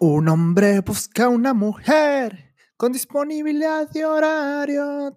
Un 0.00 0.28
hombre 0.28 0.80
busca 0.80 1.28
una 1.28 1.54
mujer 1.54 2.52
con 2.76 2.90
disponibilidad 2.90 3.88
de 3.88 4.04
horario 4.04 5.16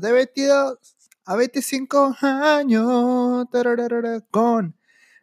de 0.00 0.12
22 0.12 0.78
a 1.24 1.36
25 1.36 2.16
años 2.20 3.46
con 4.32 4.74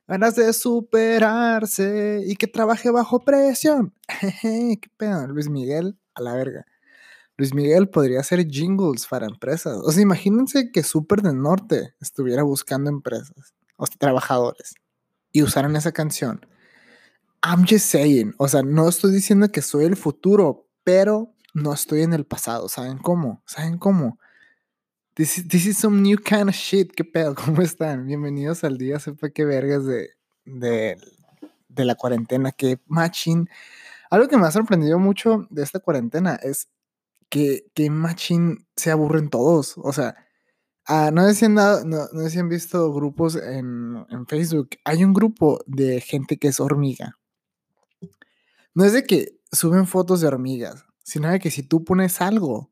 ganas 0.07 0.35
de 0.35 0.53
superarse 0.53 2.21
y 2.25 2.37
que 2.37 2.47
trabaje 2.47 2.89
bajo 2.89 3.19
presión. 3.19 3.93
¿Qué 4.41 4.79
pedo? 4.95 5.27
Luis 5.27 5.49
Miguel, 5.49 5.99
a 6.15 6.21
la 6.21 6.33
verga. 6.33 6.65
Luis 7.35 7.53
Miguel 7.53 7.89
podría 7.89 8.21
hacer 8.21 8.47
jingles 8.47 9.07
para 9.07 9.27
empresas. 9.27 9.77
O 9.83 9.91
sea, 9.91 10.01
imagínense 10.01 10.71
que 10.71 10.83
Super 10.83 11.21
del 11.21 11.41
Norte 11.41 11.95
estuviera 11.99 12.43
buscando 12.43 12.89
empresas, 12.89 13.53
o 13.75 13.85
sea, 13.85 13.97
trabajadores, 13.99 14.75
y 15.33 15.43
usaran 15.43 15.75
esa 15.75 15.91
canción. 15.91 16.45
I'm 17.43 17.65
just 17.67 17.85
saying, 17.87 18.33
o 18.37 18.47
sea, 18.47 18.63
no 18.63 18.89
estoy 18.89 19.11
diciendo 19.13 19.49
que 19.51 19.61
soy 19.61 19.85
el 19.85 19.95
futuro, 19.95 20.67
pero 20.83 21.33
no 21.53 21.73
estoy 21.73 22.01
en 22.01 22.13
el 22.13 22.25
pasado. 22.25 22.67
¿Saben 22.69 22.97
cómo? 22.97 23.41
¿Saben 23.45 23.77
cómo? 23.77 24.19
This, 25.15 25.39
is- 25.39 25.47
this 25.47 25.65
is 25.65 25.77
some 25.77 26.01
new 26.01 26.17
kind 26.17 26.49
of 26.49 26.55
shit. 26.55 26.91
¿Qué 26.93 27.03
pedo? 27.05 27.35
¿Cómo 27.45 27.61
están? 27.61 28.05
Bienvenidos 28.07 28.63
al 28.63 28.77
día, 28.77 28.99
sepa 28.99 29.29
qué 29.29 29.45
vergas 29.45 29.85
de, 29.85 30.09
de, 30.45 30.97
de 31.69 31.85
la 31.85 31.95
cuarentena. 31.95 32.51
Que 32.51 32.79
machín. 32.87 33.49
Algo 34.09 34.27
que 34.27 34.37
me 34.37 34.47
ha 34.47 34.51
sorprendido 34.51 34.99
mucho 34.99 35.47
de 35.49 35.63
esta 35.63 35.79
cuarentena 35.79 36.35
es 36.35 36.69
que, 37.29 37.67
que 37.75 37.89
machín 37.89 38.67
se 38.75 38.91
aburren 38.91 39.29
todos. 39.29 39.75
O 39.77 39.93
sea, 39.93 40.15
ah, 40.85 41.11
no, 41.13 41.27
sé 41.27 41.35
si 41.35 41.49
no, 41.49 41.83
no 41.85 42.07
sé 42.29 42.39
han 42.39 42.49
visto 42.49 42.91
grupos 42.93 43.35
en, 43.37 44.05
en 44.09 44.27
Facebook. 44.27 44.71
Hay 44.85 45.03
un 45.03 45.13
grupo 45.13 45.59
de 45.67 46.01
gente 46.01 46.37
que 46.37 46.49
es 46.49 46.59
hormiga. 46.59 47.17
No 48.77 48.85
es 48.85 48.93
de 48.93 49.05
que 49.05 49.39
suben 49.51 49.87
fotos 49.87 50.21
de 50.21 50.27
hormigas, 50.27 50.85
sino 51.01 51.31
de 51.31 51.39
que 51.39 51.49
si 51.49 51.63
tú 51.63 51.83
pones 51.83 52.21
algo, 52.21 52.71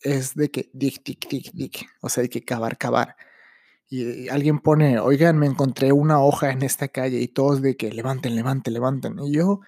es 0.00 0.34
de 0.34 0.50
que 0.50 0.68
dic, 0.74 1.04
dic, 1.04 1.28
dic, 1.28 1.52
dic. 1.52 1.86
O 2.00 2.08
sea, 2.08 2.22
de 2.22 2.28
que 2.28 2.42
cavar, 2.42 2.76
cavar. 2.76 3.14
Y 3.88 4.28
alguien 4.30 4.58
pone, 4.58 4.98
oigan, 4.98 5.38
me 5.38 5.46
encontré 5.46 5.92
una 5.92 6.20
hoja 6.20 6.50
en 6.50 6.62
esta 6.62 6.88
calle 6.88 7.20
y 7.20 7.28
todos 7.28 7.62
de 7.62 7.76
que 7.76 7.92
levanten, 7.92 8.34
levanten, 8.34 8.74
levanten. 8.74 9.16
Y 9.20 9.34
yo, 9.34 9.60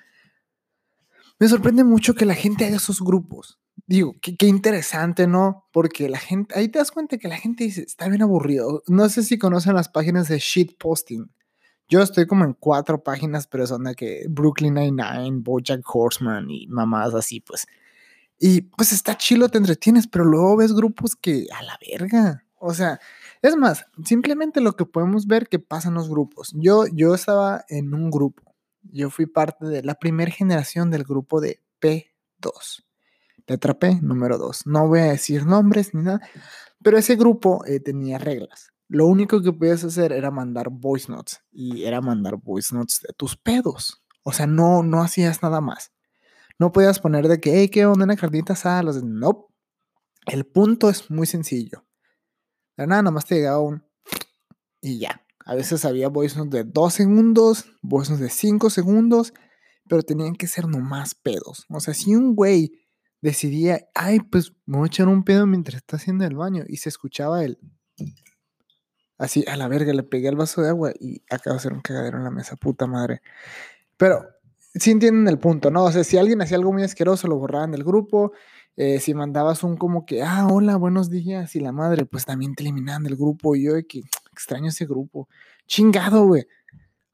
me 1.38 1.46
sorprende 1.46 1.84
mucho 1.84 2.16
que 2.16 2.24
la 2.24 2.34
gente 2.34 2.64
haga 2.64 2.78
esos 2.78 3.00
grupos. 3.00 3.61
Digo, 3.86 4.16
qué, 4.20 4.36
qué 4.36 4.48
interesante, 4.48 5.28
¿no? 5.28 5.68
Porque 5.72 6.08
la 6.08 6.18
gente, 6.18 6.58
ahí 6.58 6.66
te 6.66 6.80
das 6.80 6.91
cuenta 6.91 7.16
que 7.16 7.28
la 7.28 7.36
gente 7.36 7.62
dice, 7.62 7.83
está 7.83 8.08
bien 8.08 8.22
aburrido. 8.22 8.83
No 8.89 9.08
sé 9.08 9.22
si 9.22 9.39
conocen 9.39 9.77
las 9.77 9.89
páginas 9.89 10.27
de 10.27 10.41
shitposting. 10.41 11.30
Yo 11.88 12.02
estoy 12.02 12.27
como 12.27 12.44
en 12.44 12.54
cuatro 12.54 13.02
páginas, 13.02 13.46
pero 13.46 13.66
son 13.66 13.84
de 13.84 13.94
que 13.94 14.27
Brooklyn 14.28 14.74
Nine-Nine, 14.74 15.40
Bojack 15.42 15.82
Horseman 15.84 16.50
y 16.50 16.66
mamás 16.66 17.14
así, 17.14 17.40
pues. 17.40 17.66
Y 18.38 18.62
pues 18.62 18.92
está 18.92 19.16
chilo, 19.16 19.48
te 19.48 19.58
entretienes, 19.58 20.06
pero 20.06 20.24
luego 20.24 20.56
ves 20.56 20.72
grupos 20.72 21.14
que 21.16 21.46
a 21.52 21.62
la 21.62 21.78
verga. 21.90 22.44
O 22.58 22.72
sea, 22.74 22.98
es 23.42 23.56
más, 23.56 23.86
simplemente 24.05 24.60
lo 24.60 24.74
que 24.74 24.86
podemos 24.86 25.27
ver 25.27 25.48
que 25.48 25.58
pasa 25.58 25.88
en 25.88 25.94
los 25.94 26.08
grupos. 26.08 26.52
Yo, 26.56 26.86
yo 26.92 27.14
estaba 27.14 27.64
en 27.68 27.94
un 27.94 28.10
grupo. 28.10 28.55
Yo 28.82 29.10
fui 29.10 29.27
parte 29.27 29.66
de 29.66 29.82
la 29.82 29.94
primera 29.94 30.30
generación 30.30 30.90
del 30.90 31.05
grupo 31.05 31.40
de 31.40 31.62
P2. 31.80 32.84
Letra 33.46 33.74
P, 33.74 34.00
número 34.02 34.38
2. 34.38 34.66
No 34.66 34.88
voy 34.88 35.00
a 35.00 35.05
decir 35.05 35.46
nombres 35.46 35.94
ni 35.94 36.02
nada, 36.02 36.20
pero 36.82 36.98
ese 36.98 37.16
grupo 37.16 37.64
eh, 37.66 37.80
tenía 37.80 38.18
reglas. 38.18 38.73
Lo 38.88 39.06
único 39.06 39.42
que 39.42 39.52
podías 39.52 39.84
hacer 39.84 40.12
era 40.12 40.30
mandar 40.30 40.68
voice 40.70 41.10
notes 41.10 41.42
y 41.50 41.84
era 41.84 42.00
mandar 42.00 42.36
voice 42.36 42.74
notes 42.74 43.00
de 43.06 43.12
tus 43.14 43.36
pedos. 43.36 44.04
O 44.22 44.32
sea, 44.32 44.46
no, 44.46 44.82
no 44.82 45.02
hacías 45.02 45.42
nada 45.42 45.60
más. 45.60 45.92
No 46.58 46.72
podías 46.72 47.00
poner 47.00 47.28
de 47.28 47.40
que, 47.40 47.58
hey, 47.58 47.68
¿qué 47.68 47.86
onda? 47.86 48.05
Una 48.05 48.16
carnita 48.16 48.52
asada. 48.52 48.82
No. 49.02 49.48
El 50.27 50.46
punto 50.46 50.88
es 50.88 51.10
muy 51.10 51.27
sencillo. 51.27 51.84
De 52.77 52.86
nada, 52.86 53.02
nada 53.02 53.14
más 53.14 53.27
te 53.27 53.36
llegaba 53.36 53.61
un 53.61 53.84
y 54.84 54.98
ya. 54.98 55.24
A 55.46 55.55
veces 55.55 55.84
había 55.84 56.08
voice 56.08 56.39
notes 56.39 56.52
de 56.52 56.64
2 56.64 56.95
segundos, 56.95 57.64
voice 57.83 58.12
notes 58.12 58.24
de 58.24 58.30
5 58.30 58.70
segundos, 58.70 59.33
pero 59.89 60.02
tenían 60.02 60.34
que 60.34 60.46
ser 60.46 60.68
nomás 60.68 61.14
pedos. 61.14 61.64
O 61.70 61.80
sea, 61.80 61.95
si 61.95 62.14
un 62.14 62.34
güey 62.34 62.72
decidía, 63.20 63.89
ay, 63.95 64.20
pues 64.20 64.52
me 64.66 64.77
voy 64.77 64.86
a 64.86 64.89
echar 64.89 65.08
un 65.08 65.24
pedo 65.24 65.46
mientras 65.46 65.77
está 65.77 65.96
haciendo 65.96 66.24
el 66.24 66.36
baño 66.36 66.64
y 66.66 66.77
se 66.77 66.90
escuchaba 66.90 67.45
el 67.45 67.58
así 69.19 69.45
a 69.48 69.57
la 69.57 69.69
verga, 69.69 69.92
le 69.92 70.02
pegué 70.02 70.29
el 70.29 70.36
vaso 70.36 70.63
de 70.63 70.69
agua 70.70 70.92
y 71.01 71.23
acaba 71.30 71.55
de 71.55 71.58
hacer 71.58 71.73
un 71.73 71.80
cagadero 71.80 72.19
en 72.19 72.25
la 72.25 72.30
mesa, 72.30 72.57
puta 72.57 72.86
madre. 72.86 73.23
Pero 73.97 74.27
sí 74.75 74.91
entienden 74.92 75.29
el 75.29 75.39
punto, 75.39 75.70
¿no? 75.70 75.85
O 75.85 75.92
sea, 75.92 76.05
si 76.05 76.19
alguien 76.19 76.42
hacía 76.42 76.57
algo 76.57 76.73
muy 76.73 76.83
asqueroso, 76.85 77.29
lo 77.29 77.36
borraban 77.39 77.73
del 77.73 77.85
grupo. 77.85 78.33
eh, 78.77 78.98
si 79.01 79.14
mandabas 79.14 79.63
un 79.63 79.77
como 79.77 80.05
que, 80.07 80.23
ah, 80.23 80.47
hola, 80.51 80.77
buenos 80.77 81.08
días, 81.11 81.55
y 81.57 81.61
la 81.61 81.73
madre, 81.73 82.07
pues 82.07 82.25
también 82.25 82.55
te 82.57 82.64
eliminaban 82.64 83.05
del 83.05 83.17
grupo. 83.17 83.55
Y 83.57 83.64
yo 83.64 83.75
de 83.75 83.86
que 83.86 84.02
extraño 84.33 84.69
ese 84.70 84.86
grupo. 84.86 85.29
Chingado, 85.67 86.27
güey. 86.27 86.46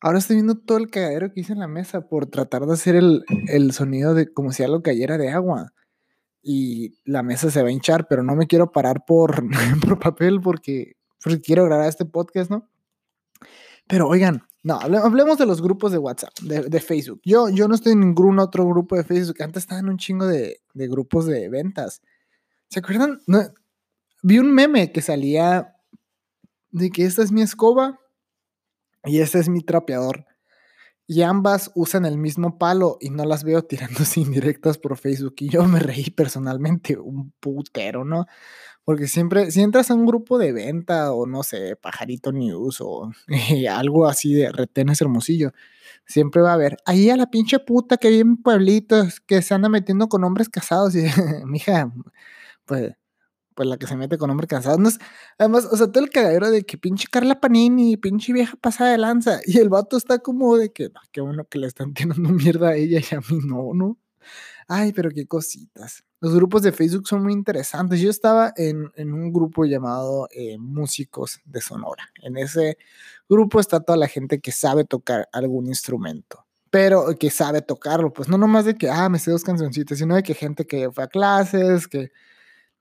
Ahora 0.01 0.19
estoy 0.19 0.37
viendo 0.37 0.57
todo 0.59 0.79
el 0.79 0.91
cagadero 0.91 1.33
que 1.33 1.41
hice 1.41 1.53
en 1.53 1.61
la 1.61 1.69
mesa 1.69 2.03
por 2.09 2.27
tratar 2.27 2.67
de 2.67 2.73
hacer 2.75 2.97
el, 2.97 3.25
el 3.49 3.73
sonido 3.73 4.15
de 4.15 4.33
como 4.33 4.53
si 4.53 4.63
algo 4.63 4.83
cayera 4.83 5.19
de 5.19 5.31
agua. 5.31 5.73
Y 6.43 6.99
la 7.05 7.23
mesa 7.23 7.51
se 7.51 7.63
va 7.63 7.69
a 7.69 7.73
hinchar, 7.73 8.09
pero 8.09 8.23
no 8.23 8.35
me 8.37 8.47
quiero 8.47 8.73
parar 8.73 9.05
por, 9.07 9.45
por 9.87 9.99
papel 9.99 10.41
porque, 10.41 10.97
porque 11.23 11.41
quiero 11.41 11.65
grabar 11.65 11.89
este 11.89 12.05
podcast, 12.05 12.51
¿no? 12.51 12.69
Pero 13.87 14.09
oigan, 14.09 14.43
no, 14.63 14.79
hable- 14.79 14.99
hablemos 15.03 15.39
de 15.39 15.47
los 15.47 15.61
grupos 15.63 15.91
de 15.93 15.99
WhatsApp, 15.99 16.33
de, 16.43 16.63
de 16.63 16.81
Facebook. 16.81 17.21
Yo, 17.25 17.49
yo 17.49 17.67
no 17.69 17.75
estoy 17.75 17.93
en 17.93 18.01
ningún 18.01 18.39
otro 18.39 18.67
grupo 18.67 18.97
de 18.97 19.05
Facebook. 19.05 19.43
Antes 19.43 19.63
estaba 19.65 19.81
en 19.81 19.89
un 19.89 19.97
chingo 19.99 20.27
de, 20.27 20.61
de 20.75 20.89
grupos 20.89 21.27
de 21.27 21.49
ventas. 21.49 22.03
¿Se 22.69 22.79
acuerdan? 22.81 23.19
Vi 24.23 24.39
un 24.39 24.53
meme 24.53 24.93
que 24.93 25.03
salía 25.03 25.75
de 26.71 26.91
que 26.91 27.05
esta 27.05 27.23
es 27.23 27.33
mi 27.33 27.43
escoba 27.43 27.99
y 29.05 29.21
este 29.21 29.39
es 29.39 29.49
mi 29.49 29.63
trapeador. 29.63 30.27
Y 31.13 31.23
ambas 31.23 31.73
usan 31.75 32.05
el 32.05 32.19
mismo 32.19 32.57
palo 32.57 32.97
y 33.01 33.11
no 33.11 33.25
las 33.25 33.43
veo 33.43 33.63
tirándose 33.63 34.21
indirectas 34.21 34.79
por 34.79 34.97
Facebook. 34.97 35.35
Y 35.41 35.49
yo 35.49 35.65
me 35.65 35.81
reí 35.81 36.09
personalmente 36.11 36.97
un 36.97 37.33
putero, 37.41 38.05
¿no? 38.05 38.27
Porque 38.85 39.09
siempre, 39.09 39.51
si 39.51 39.61
entras 39.61 39.91
a 39.91 39.95
un 39.95 40.07
grupo 40.07 40.39
de 40.39 40.53
venta 40.53 41.13
o 41.13 41.27
no 41.27 41.43
sé, 41.43 41.75
Pajarito 41.75 42.31
News 42.31 42.81
o 42.81 43.11
algo 43.73 44.07
así 44.07 44.35
de 44.35 44.53
retenes 44.53 45.01
hermosillo, 45.01 45.51
siempre 46.07 46.43
va 46.43 46.53
a 46.53 46.55
haber 46.55 46.77
ahí 46.87 47.11
a 47.11 47.17
la 47.17 47.29
pinche 47.29 47.59
puta 47.59 47.97
que 47.97 48.11
vive 48.11 48.21
en 48.21 48.37
pueblitos 48.37 49.19
que 49.19 49.43
se 49.43 49.53
anda 49.53 49.69
metiendo 49.69 50.09
con 50.09 50.23
hombres 50.23 50.49
casados 50.49 50.95
y 50.95 51.03
mija, 51.45 51.93
pues, 52.67 52.93
pues 53.61 53.69
la 53.69 53.77
que 53.77 53.87
se 53.87 53.95
mete 53.95 54.17
con. 54.17 54.35
No 54.35 54.89
es- 54.89 54.99
además, 55.39 55.67
o 55.71 55.77
sea, 55.77 55.87
todo 55.93 56.03
el 56.03 56.09
cagadero 56.09 56.51
de 56.51 56.63
que 56.65 56.79
pinche 56.79 57.07
Carla 57.11 57.41
Panini, 57.41 57.99
pinche 57.99 58.33
vieja 58.33 58.57
pasada 58.57 58.93
de 58.93 58.97
lanza, 58.97 59.41
y 59.45 59.59
el 59.59 59.69
vato 59.69 59.99
está 59.99 60.19
como 60.21 60.57
de 60.57 60.73
que, 60.73 60.87
"Ah, 60.95 61.03
qué 61.13 61.21
bueno 61.21 61.45
que 61.45 61.59
le 61.59 61.67
están 61.67 61.93
tirando 62.17 62.31
mierda 62.31 62.71
a 62.71 62.75
ella 62.77 63.01
y 63.01 63.15
a 63.15 63.19
mí 63.21 63.39
no, 63.47 63.75
¿no? 63.75 63.99
Ay, 64.69 64.93
pero 64.95 65.11
qué 65.11 65.27
cositas. 65.27 66.05
Los 66.21 66.35
grupos 66.35 66.63
de 66.63 66.73
Facebook 66.73 67.07
son 67.07 67.23
muy 67.23 67.35
interesantes. 67.35 68.01
Yo 68.01 68.09
estaba 68.11 68.53
en, 68.57 68.91
en 68.97 69.13
un 69.13 69.33
grupo 69.33 69.67
llamado 69.67 70.29
eh, 70.33 70.59
Músicos 70.59 71.41
de 71.45 71.61
Sonora. 71.61 72.05
En 72.23 72.39
ese 72.39 72.79
grupo 73.29 73.61
está 73.61 73.81
toda 73.81 73.99
la 73.99 74.09
gente 74.09 74.41
que 74.41 74.53
sabe 74.53 74.85
tocar 74.85 75.29
algún 75.33 75.67
instrumento, 75.69 76.47
pero 76.71 77.07
que 77.19 77.31
sabe 77.31 77.63
tocarlo. 77.63 78.13
Pues 78.13 78.29
no 78.31 78.39
nomás 78.39 78.65
de 78.65 78.75
que, 78.77 78.89
ah, 78.91 79.09
me 79.11 79.19
sé 79.19 79.31
dos 79.33 79.45
cancioncitas, 79.45 79.99
sino 79.99 80.15
de 80.15 80.23
que 80.23 80.35
gente 80.35 80.67
que 80.67 80.91
fue 80.93 81.05
a 81.05 81.09
clases, 81.09 81.89
que 81.89 82.11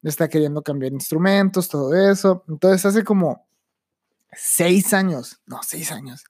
está 0.04 0.30
queriendo 0.30 0.62
cambiar 0.62 0.94
instrumentos, 0.94 1.68
todo 1.68 1.94
eso. 1.94 2.44
Entonces 2.48 2.86
hace 2.86 3.04
como 3.04 3.48
seis 4.34 4.94
años, 4.94 5.42
no, 5.46 5.60
seis 5.64 5.92
años. 5.92 6.24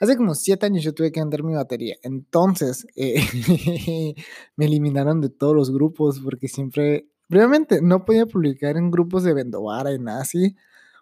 Hace 0.00 0.16
como 0.16 0.34
siete 0.34 0.66
años 0.66 0.82
yo 0.82 0.92
tuve 0.92 1.12
que 1.12 1.20
vender 1.20 1.42
mi 1.42 1.54
batería. 1.54 1.96
Entonces 2.02 2.86
eh, 2.96 3.24
me 4.56 4.66
eliminaron 4.66 5.20
de 5.20 5.30
todos 5.30 5.54
los 5.54 5.72
grupos 5.72 6.20
porque 6.20 6.48
siempre, 6.48 7.08
brevemente, 7.28 7.80
no 7.80 8.04
podía 8.04 8.26
publicar 8.26 8.76
en 8.76 8.90
grupos 8.90 9.24
de 9.24 9.34
Vendovara 9.34 9.92
y 9.92 9.98
nada 9.98 10.22
así. 10.22 10.56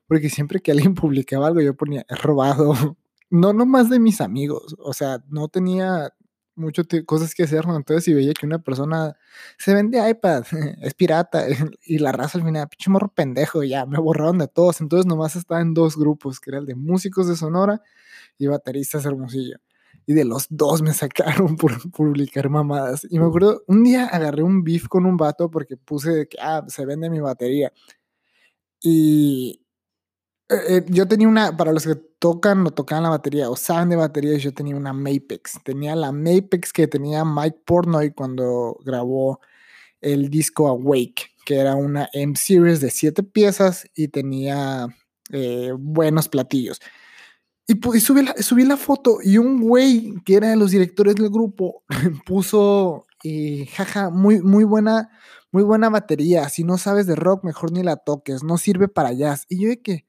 Porque 0.06 0.30
siempre 0.30 0.60
que 0.60 0.72
alguien 0.72 0.94
publicaba 0.94 1.48
algo 1.48 1.60
yo 1.60 1.76
ponía, 1.76 2.04
robado. 2.08 2.74
No 3.34 3.54
nomás 3.54 3.88
de 3.88 3.98
mis 3.98 4.20
amigos. 4.20 4.76
O 4.78 4.92
sea, 4.92 5.24
no 5.30 5.48
tenía 5.48 6.12
muchas 6.54 6.86
cosas 7.06 7.34
que 7.34 7.44
hacer. 7.44 7.66
¿no? 7.66 7.76
Entonces 7.76 8.04
si 8.04 8.14
veía 8.14 8.32
que 8.34 8.46
una 8.46 8.58
persona 8.58 9.16
se 9.58 9.74
vende 9.74 10.08
iPad, 10.08 10.44
es 10.82 10.94
pirata. 10.94 11.46
Y 11.84 11.98
la 11.98 12.12
raza 12.12 12.38
al 12.38 12.44
final, 12.44 12.68
pinche 12.68 12.90
morro 12.90 13.12
pendejo, 13.14 13.62
ya 13.62 13.86
me 13.86 13.98
borraron 13.98 14.38
de 14.38 14.48
todos. 14.48 14.80
Entonces 14.80 15.06
nomás 15.06 15.36
estaba 15.36 15.60
en 15.60 15.74
dos 15.74 15.96
grupos, 15.96 16.40
que 16.40 16.50
era 16.50 16.58
el 16.58 16.66
de 16.66 16.74
músicos 16.74 17.28
de 17.28 17.36
Sonora 17.36 17.82
y 18.38 18.46
bateristas 18.46 19.04
Hermosillo. 19.04 19.58
Y 20.06 20.14
de 20.14 20.24
los 20.24 20.46
dos 20.50 20.82
me 20.82 20.92
sacaron 20.94 21.56
por 21.56 21.90
publicar 21.92 22.48
mamadas. 22.50 23.06
Y 23.10 23.18
me 23.18 23.26
acuerdo, 23.26 23.62
un 23.66 23.84
día 23.84 24.06
agarré 24.06 24.42
un 24.42 24.64
beef 24.64 24.88
con 24.88 25.06
un 25.06 25.16
vato 25.16 25.50
porque 25.50 25.76
puse 25.76 26.28
que, 26.28 26.38
ah, 26.40 26.64
se 26.68 26.86
vende 26.86 27.10
mi 27.10 27.20
batería. 27.20 27.72
Y 28.80 29.61
Eh, 30.52 30.76
eh, 30.76 30.84
yo 30.88 31.08
tenía 31.08 31.28
una, 31.28 31.56
para 31.56 31.72
los 31.72 31.84
que 31.84 31.94
tocan 32.18 32.66
o 32.66 32.70
tocaban 32.70 33.04
la 33.04 33.10
batería 33.10 33.50
o 33.50 33.56
saben 33.56 33.88
de 33.88 33.96
baterías, 33.96 34.42
yo 34.42 34.52
tenía 34.52 34.76
una 34.76 34.92
Mapex. 34.92 35.60
Tenía 35.64 35.96
la 35.96 36.12
Mapex 36.12 36.72
que 36.72 36.86
tenía 36.86 37.24
Mike 37.24 37.60
Portnoy 37.64 38.12
cuando 38.12 38.78
grabó 38.84 39.40
el 40.00 40.30
disco 40.30 40.68
Awake, 40.68 41.30
que 41.44 41.56
era 41.56 41.74
una 41.74 42.08
M-Series 42.12 42.80
de 42.80 42.90
siete 42.90 43.22
piezas 43.22 43.86
y 43.94 44.08
tenía 44.08 44.88
eh, 45.30 45.72
buenos 45.78 46.28
platillos. 46.28 46.80
Y, 47.66 47.74
subí, 48.00 48.22
la, 48.22 48.34
subí, 48.34 48.64
la, 48.64 48.76
foto 48.76 49.18
y 49.22 49.38
un 49.38 49.60
güey 49.60 50.14
que 50.24 50.34
era 50.34 50.50
de 50.50 50.56
los 50.56 50.72
directores 50.72 51.14
del 51.14 51.30
grupo 51.30 51.84
puso, 52.26 53.06
y 53.22 53.66
jaja, 53.66 54.10
muy, 54.10 54.40
muy 54.40 54.64
buena, 54.64 55.10
muy 55.52 55.62
buena 55.62 55.88
batería. 55.88 56.48
Si 56.48 56.64
no 56.64 56.76
sabes 56.78 57.06
de 57.06 57.14
rock, 57.14 57.44
mejor 57.44 57.72
ni 57.72 57.82
la 57.82 57.96
toques, 57.96 58.42
no 58.42 58.58
sirve 58.58 58.88
para 58.88 59.12
jazz. 59.12 59.46
Y 59.48 59.62
yo 59.62 59.68
de 59.68 59.80
que, 59.80 60.06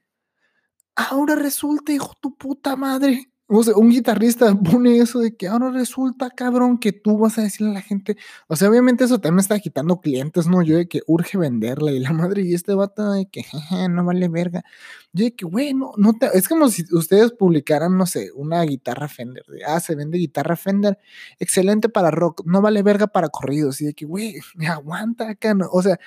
ahora 0.96 1.36
resulta, 1.36 1.92
hijo 1.92 2.14
tu 2.22 2.36
puta 2.36 2.76
madre. 2.76 3.34
O 3.48 3.62
sea, 3.62 3.76
un 3.76 3.90
guitarrista 3.90 4.56
pone 4.64 4.98
eso 4.98 5.20
de 5.20 5.36
que 5.36 5.48
ahora 5.48 5.70
resulta, 5.70 6.30
cabrón, 6.32 6.80
que 6.80 6.92
tú 6.94 7.18
vas 7.18 7.38
a 7.38 7.44
decirle 7.44 7.72
a 7.72 7.74
la 7.76 7.82
gente. 7.82 8.18
O 8.48 8.56
sea, 8.56 8.70
obviamente 8.70 9.04
eso 9.04 9.20
también 9.20 9.42
está 9.42 9.60
quitando 9.60 10.00
clientes, 10.00 10.48
¿no? 10.48 10.62
Yo 10.64 10.78
de 10.78 10.88
que 10.88 11.02
urge 11.08 11.38
venderla 11.38 11.92
y 11.92 12.00
la 12.00 12.14
madre, 12.14 12.42
y 12.44 12.54
este 12.54 12.74
vato 12.74 13.12
de 13.12 13.28
que 13.28 13.44
no 13.90 14.06
vale 14.06 14.30
verga. 14.30 14.64
Yo 15.12 15.26
de 15.26 15.36
que, 15.36 15.46
bueno, 15.46 15.92
no 15.98 16.14
te. 16.14 16.28
Es 16.38 16.48
como 16.48 16.70
si 16.70 16.84
ustedes 16.94 17.32
publicaran, 17.34 17.98
no 17.98 18.06
sé, 18.06 18.32
una 18.34 18.62
guitarra 18.64 19.08
Fender. 19.08 19.44
De, 19.46 19.64
ah, 19.66 19.80
se 19.80 19.96
vende 19.96 20.18
guitarra 20.18 20.56
Fender. 20.56 20.98
Excelente 21.40 21.90
para 21.90 22.12
rock, 22.12 22.44
no 22.46 22.62
vale 22.62 22.82
verga 22.82 23.08
para 23.08 23.30
corridos. 23.30 23.82
Y 23.82 23.86
de 23.86 23.94
que, 23.94 24.06
güey, 24.06 24.38
me 24.56 24.68
aguanta 24.68 25.30
acá, 25.30 25.54
¿no? 25.54 25.68
O 25.72 25.82
sea, 25.84 26.00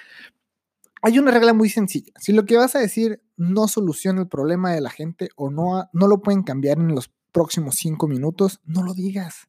hay 1.06 1.20
una 1.20 1.30
regla 1.30 1.52
muy 1.52 1.68
sencilla. 1.68 2.12
Si 2.18 2.32
lo 2.32 2.44
que 2.46 2.56
vas 2.56 2.74
a 2.74 2.80
decir 2.80 3.22
no 3.36 3.68
soluciona 3.68 4.22
el 4.22 4.26
problema 4.26 4.72
de 4.72 4.80
la 4.80 4.90
gente 4.90 5.28
o 5.36 5.52
no, 5.52 5.88
no 5.92 6.08
lo 6.08 6.20
pueden 6.20 6.42
cambiar 6.42 6.78
en 6.78 6.88
los 6.96 7.12
próximos 7.30 7.76
cinco 7.76 8.08
minutos, 8.08 8.58
no 8.64 8.82
lo 8.82 8.92
digas. 8.92 9.46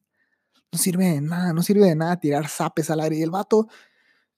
No 0.70 0.78
sirve 0.78 1.06
de 1.06 1.20
nada, 1.20 1.52
no 1.52 1.62
sirve 1.62 1.86
de 1.86 1.96
nada 1.96 2.20
tirar 2.20 2.46
zapes 2.46 2.90
al 2.90 3.00
aire. 3.00 3.16
Y 3.16 3.22
el 3.22 3.32
vato 3.32 3.66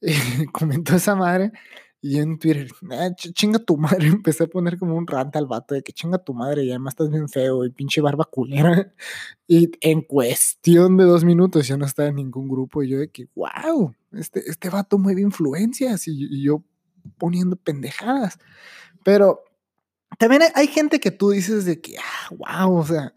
eh, 0.00 0.14
comentó 0.52 0.96
esa 0.96 1.14
madre 1.14 1.52
y 2.00 2.20
en 2.20 2.38
Twitter, 2.38 2.68
ah, 2.90 3.10
chinga 3.14 3.58
tu 3.58 3.76
madre, 3.76 4.06
empecé 4.08 4.44
a 4.44 4.46
poner 4.46 4.78
como 4.78 4.96
un 4.96 5.06
rant 5.06 5.36
al 5.36 5.46
vato 5.46 5.74
de 5.74 5.82
que 5.82 5.92
chinga 5.92 6.16
tu 6.24 6.32
madre 6.32 6.64
y 6.64 6.70
además 6.70 6.92
estás 6.92 7.10
bien 7.10 7.28
feo 7.28 7.66
y 7.66 7.70
pinche 7.70 8.00
barba 8.00 8.24
culera. 8.24 8.94
Y 9.46 9.72
en 9.82 10.00
cuestión 10.00 10.96
de 10.96 11.04
dos 11.04 11.24
minutos 11.24 11.68
ya 11.68 11.76
no 11.76 11.84
estaba 11.84 12.08
en 12.08 12.14
ningún 12.14 12.48
grupo 12.48 12.82
y 12.82 12.88
yo 12.88 12.98
de 13.00 13.10
que, 13.10 13.28
wow, 13.34 13.94
este, 14.12 14.48
este 14.48 14.70
vato 14.70 14.96
mueve 14.96 15.20
influencias 15.20 16.08
y, 16.08 16.12
y 16.30 16.44
yo 16.44 16.64
poniendo 17.18 17.56
pendejadas. 17.56 18.38
Pero 19.04 19.44
también 20.18 20.42
hay, 20.54 20.66
gente 20.66 21.00
que 21.00 21.10
tú 21.10 21.30
dices 21.30 21.64
de 21.64 21.80
que, 21.80 21.96
ah, 21.98 22.64
wow, 22.64 22.76
o 22.76 22.86
sea, 22.86 23.12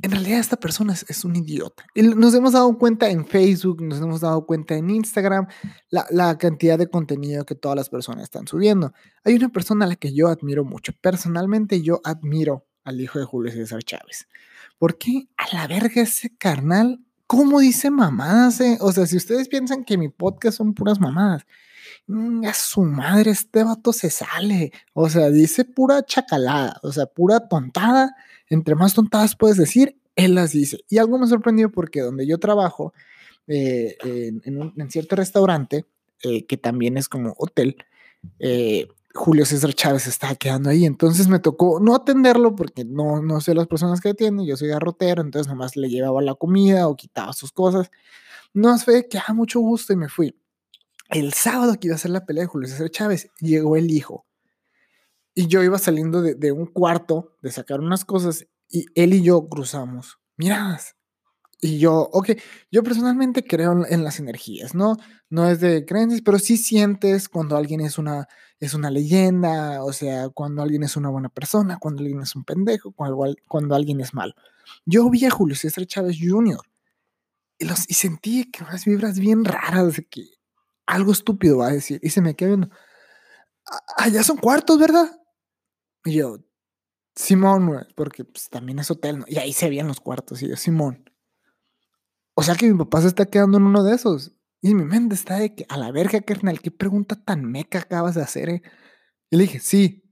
en 0.00 0.10
realidad 0.10 0.40
esta 0.40 0.56
persona 0.56 0.94
es, 0.94 1.24
un 1.24 1.36
idiota. 1.36 1.84
Y 1.94 2.02
nos 2.02 2.34
hemos 2.34 2.52
dado 2.52 2.76
cuenta 2.78 3.10
en 3.10 3.26
Facebook, 3.26 3.82
nos 3.82 4.00
hemos 4.00 4.20
dado 4.20 4.46
cuenta 4.46 4.74
en 4.74 4.90
Instagram, 4.90 5.46
la, 5.90 6.06
la, 6.10 6.36
cantidad 6.38 6.78
de 6.78 6.88
contenido 6.88 7.44
que 7.44 7.54
todas 7.54 7.76
las 7.76 7.88
personas 7.88 8.24
están 8.24 8.46
subiendo. 8.46 8.92
Hay 9.24 9.34
una 9.34 9.50
persona 9.50 9.84
a 9.84 9.88
la 9.88 9.96
que 9.96 10.12
yo 10.12 10.28
admiro 10.28 10.64
mucho. 10.64 10.92
Personalmente 11.00 11.82
yo 11.82 12.00
admiro 12.04 12.66
al 12.84 13.00
hijo 13.00 13.18
de 13.18 13.24
Julio 13.24 13.52
César 13.52 13.82
Chávez. 13.82 14.26
Porque 14.78 15.28
a 15.36 15.54
la 15.54 15.66
verga 15.68 16.02
ese 16.02 16.36
carnal, 16.36 17.04
¿cómo 17.32 17.60
dice 17.60 17.90
mamadas? 17.90 18.60
Eh? 18.60 18.76
O 18.82 18.92
sea, 18.92 19.06
si 19.06 19.16
ustedes 19.16 19.48
piensan 19.48 19.84
que 19.84 19.96
mi 19.96 20.10
podcast 20.10 20.58
son 20.58 20.74
puras 20.74 21.00
mamadas, 21.00 21.46
Mm, 22.06 22.44
a 22.46 22.54
su 22.54 22.82
madre, 22.82 23.30
este 23.30 23.64
vato 23.64 23.92
se 23.92 24.10
sale. 24.10 24.72
O 24.92 25.08
sea, 25.08 25.30
dice 25.30 25.64
pura 25.64 26.04
chacalada, 26.04 26.78
o 26.82 26.92
sea, 26.92 27.06
pura 27.06 27.48
tontada. 27.48 28.14
Entre 28.48 28.74
más 28.74 28.94
tontadas 28.94 29.36
puedes 29.36 29.56
decir, 29.56 29.96
él 30.16 30.34
las 30.34 30.52
dice. 30.52 30.84
Y 30.88 30.98
algo 30.98 31.18
me 31.18 31.26
sorprendió 31.26 31.70
porque 31.70 32.00
donde 32.00 32.26
yo 32.26 32.38
trabajo, 32.38 32.92
eh, 33.46 33.96
en, 34.44 34.90
cierto 34.90 35.16
restaurante, 35.16 35.86
eh, 36.22 36.46
que 36.46 36.56
también 36.56 36.96
es 36.96 37.08
como 37.08 37.34
hotel, 37.38 37.76
eh, 38.38 38.88
Julio 39.14 39.44
César 39.44 39.72
Chávez 39.74 40.06
estaba 40.06 40.34
quedando 40.34 40.70
ahí. 40.70 40.84
Entonces 40.84 41.28
me 41.28 41.38
tocó 41.38 41.80
no 41.80 41.94
atenderlo 41.94 42.54
porque 42.54 42.84
no, 42.84 43.22
no 43.22 43.40
sé 43.40 43.54
las 43.54 43.66
personas 43.66 44.00
que 44.00 44.10
atienden. 44.10 44.46
Yo 44.46 44.56
soy 44.56 44.68
garrotero, 44.68 45.22
entonces 45.22 45.48
nomás 45.48 45.76
le 45.76 45.88
llevaba 45.88 46.22
la 46.22 46.34
comida 46.34 46.88
o 46.88 46.96
quitaba 46.96 47.32
sus 47.32 47.52
cosas. 47.52 47.90
No 48.54 48.76
sé, 48.78 49.08
que 49.08 49.18
a 49.18 49.32
mucho 49.32 49.60
gusto 49.60 49.92
y 49.92 49.96
me 49.96 50.08
fui 50.08 50.34
el 51.12 51.32
sábado 51.34 51.78
que 51.78 51.88
iba 51.88 51.94
a 51.94 51.98
ser 51.98 52.10
la 52.10 52.24
pelea 52.24 52.44
de 52.44 52.48
Julio 52.48 52.68
César 52.68 52.90
Chávez, 52.90 53.30
llegó 53.38 53.76
el 53.76 53.90
hijo. 53.90 54.26
Y 55.34 55.46
yo 55.46 55.62
iba 55.62 55.78
saliendo 55.78 56.22
de, 56.22 56.52
un 56.52 56.66
cuarto 56.66 57.36
de 57.42 57.50
sacar 57.50 57.80
unas 57.80 58.04
cosas 58.04 58.46
y 58.68 58.86
él 58.94 59.14
y 59.14 59.22
yo 59.22 59.48
cruzamos 59.48 60.18
miradas. 60.36 60.96
Y 61.64 61.78
yo, 61.78 62.08
ok, 62.12 62.30
yo 62.72 62.82
personalmente 62.82 63.44
creo 63.44 63.86
en 63.88 64.02
las 64.02 64.18
energías, 64.18 64.74
¿no? 64.74 64.96
No 65.30 65.48
es 65.48 65.60
de 65.60 65.84
creencias, 65.84 66.20
pero 66.20 66.40
sí 66.40 66.56
sientes 66.56 67.28
cuando 67.28 67.56
alguien 67.56 67.80
es 67.80 67.98
una, 67.98 68.26
es 68.58 68.74
una 68.74 68.90
leyenda, 68.90 69.84
o 69.84 69.92
sea, 69.92 70.28
cuando 70.30 70.60
alguien 70.62 70.82
es 70.82 70.96
una 70.96 71.08
buena 71.08 71.28
persona, 71.28 71.78
cuando 71.78 72.02
alguien 72.02 72.20
es 72.20 72.34
un 72.34 72.42
pendejo, 72.42 72.90
cuando, 72.90 73.74
alguien 73.76 74.00
es 74.00 74.12
malo. 74.12 74.34
Yo 74.86 75.08
vi 75.08 75.24
a 75.24 75.30
Julio 75.30 75.54
César 75.54 75.86
Chávez 75.86 76.16
Jr. 76.20 76.60
Y, 77.58 77.64
los, 77.66 77.88
y 77.88 77.94
sentí 77.94 78.50
que 78.50 78.64
unas 78.64 78.84
vibras 78.84 79.20
bien 79.20 79.44
raras 79.44 79.94
de 79.94 80.04
que 80.04 80.30
algo 80.86 81.12
estúpido 81.12 81.58
va 81.58 81.68
a 81.68 81.72
decir. 81.72 82.00
Y 82.02 82.10
se 82.10 82.22
me 82.22 82.34
queda 82.34 82.48
viendo. 82.48 82.70
Allá 83.96 84.24
son 84.24 84.38
cuartos, 84.38 84.80
¿verdad? 84.80 85.16
Y 86.04 86.14
yo, 86.14 86.38
Simón, 87.14 87.86
porque 87.94 88.24
pues, 88.24 88.48
también 88.48 88.80
es 88.80 88.90
hotel, 88.90 89.20
¿no? 89.20 89.26
Y 89.28 89.38
ahí 89.38 89.52
se 89.52 89.68
veían 89.68 89.86
los 89.86 90.00
cuartos. 90.00 90.42
Y 90.42 90.48
yo, 90.48 90.56
Simón. 90.56 91.11
O 92.34 92.42
sea 92.42 92.54
que 92.54 92.66
mi 92.70 92.78
papá 92.78 93.00
se 93.02 93.08
está 93.08 93.26
quedando 93.26 93.58
en 93.58 93.64
uno 93.64 93.82
de 93.84 93.94
esos. 93.94 94.32
Y 94.62 94.74
mi 94.74 94.84
mente 94.84 95.14
está 95.14 95.36
de 95.38 95.54
que, 95.54 95.66
a 95.68 95.76
la 95.76 95.90
verga, 95.92 96.20
carnal, 96.22 96.60
qué 96.60 96.70
pregunta 96.70 97.16
tan 97.16 97.44
meca 97.44 97.80
acabas 97.80 98.14
de 98.14 98.22
hacer, 98.22 98.48
eh? 98.48 98.62
Y 99.30 99.36
le 99.36 99.44
dije, 99.44 99.60
sí. 99.60 100.04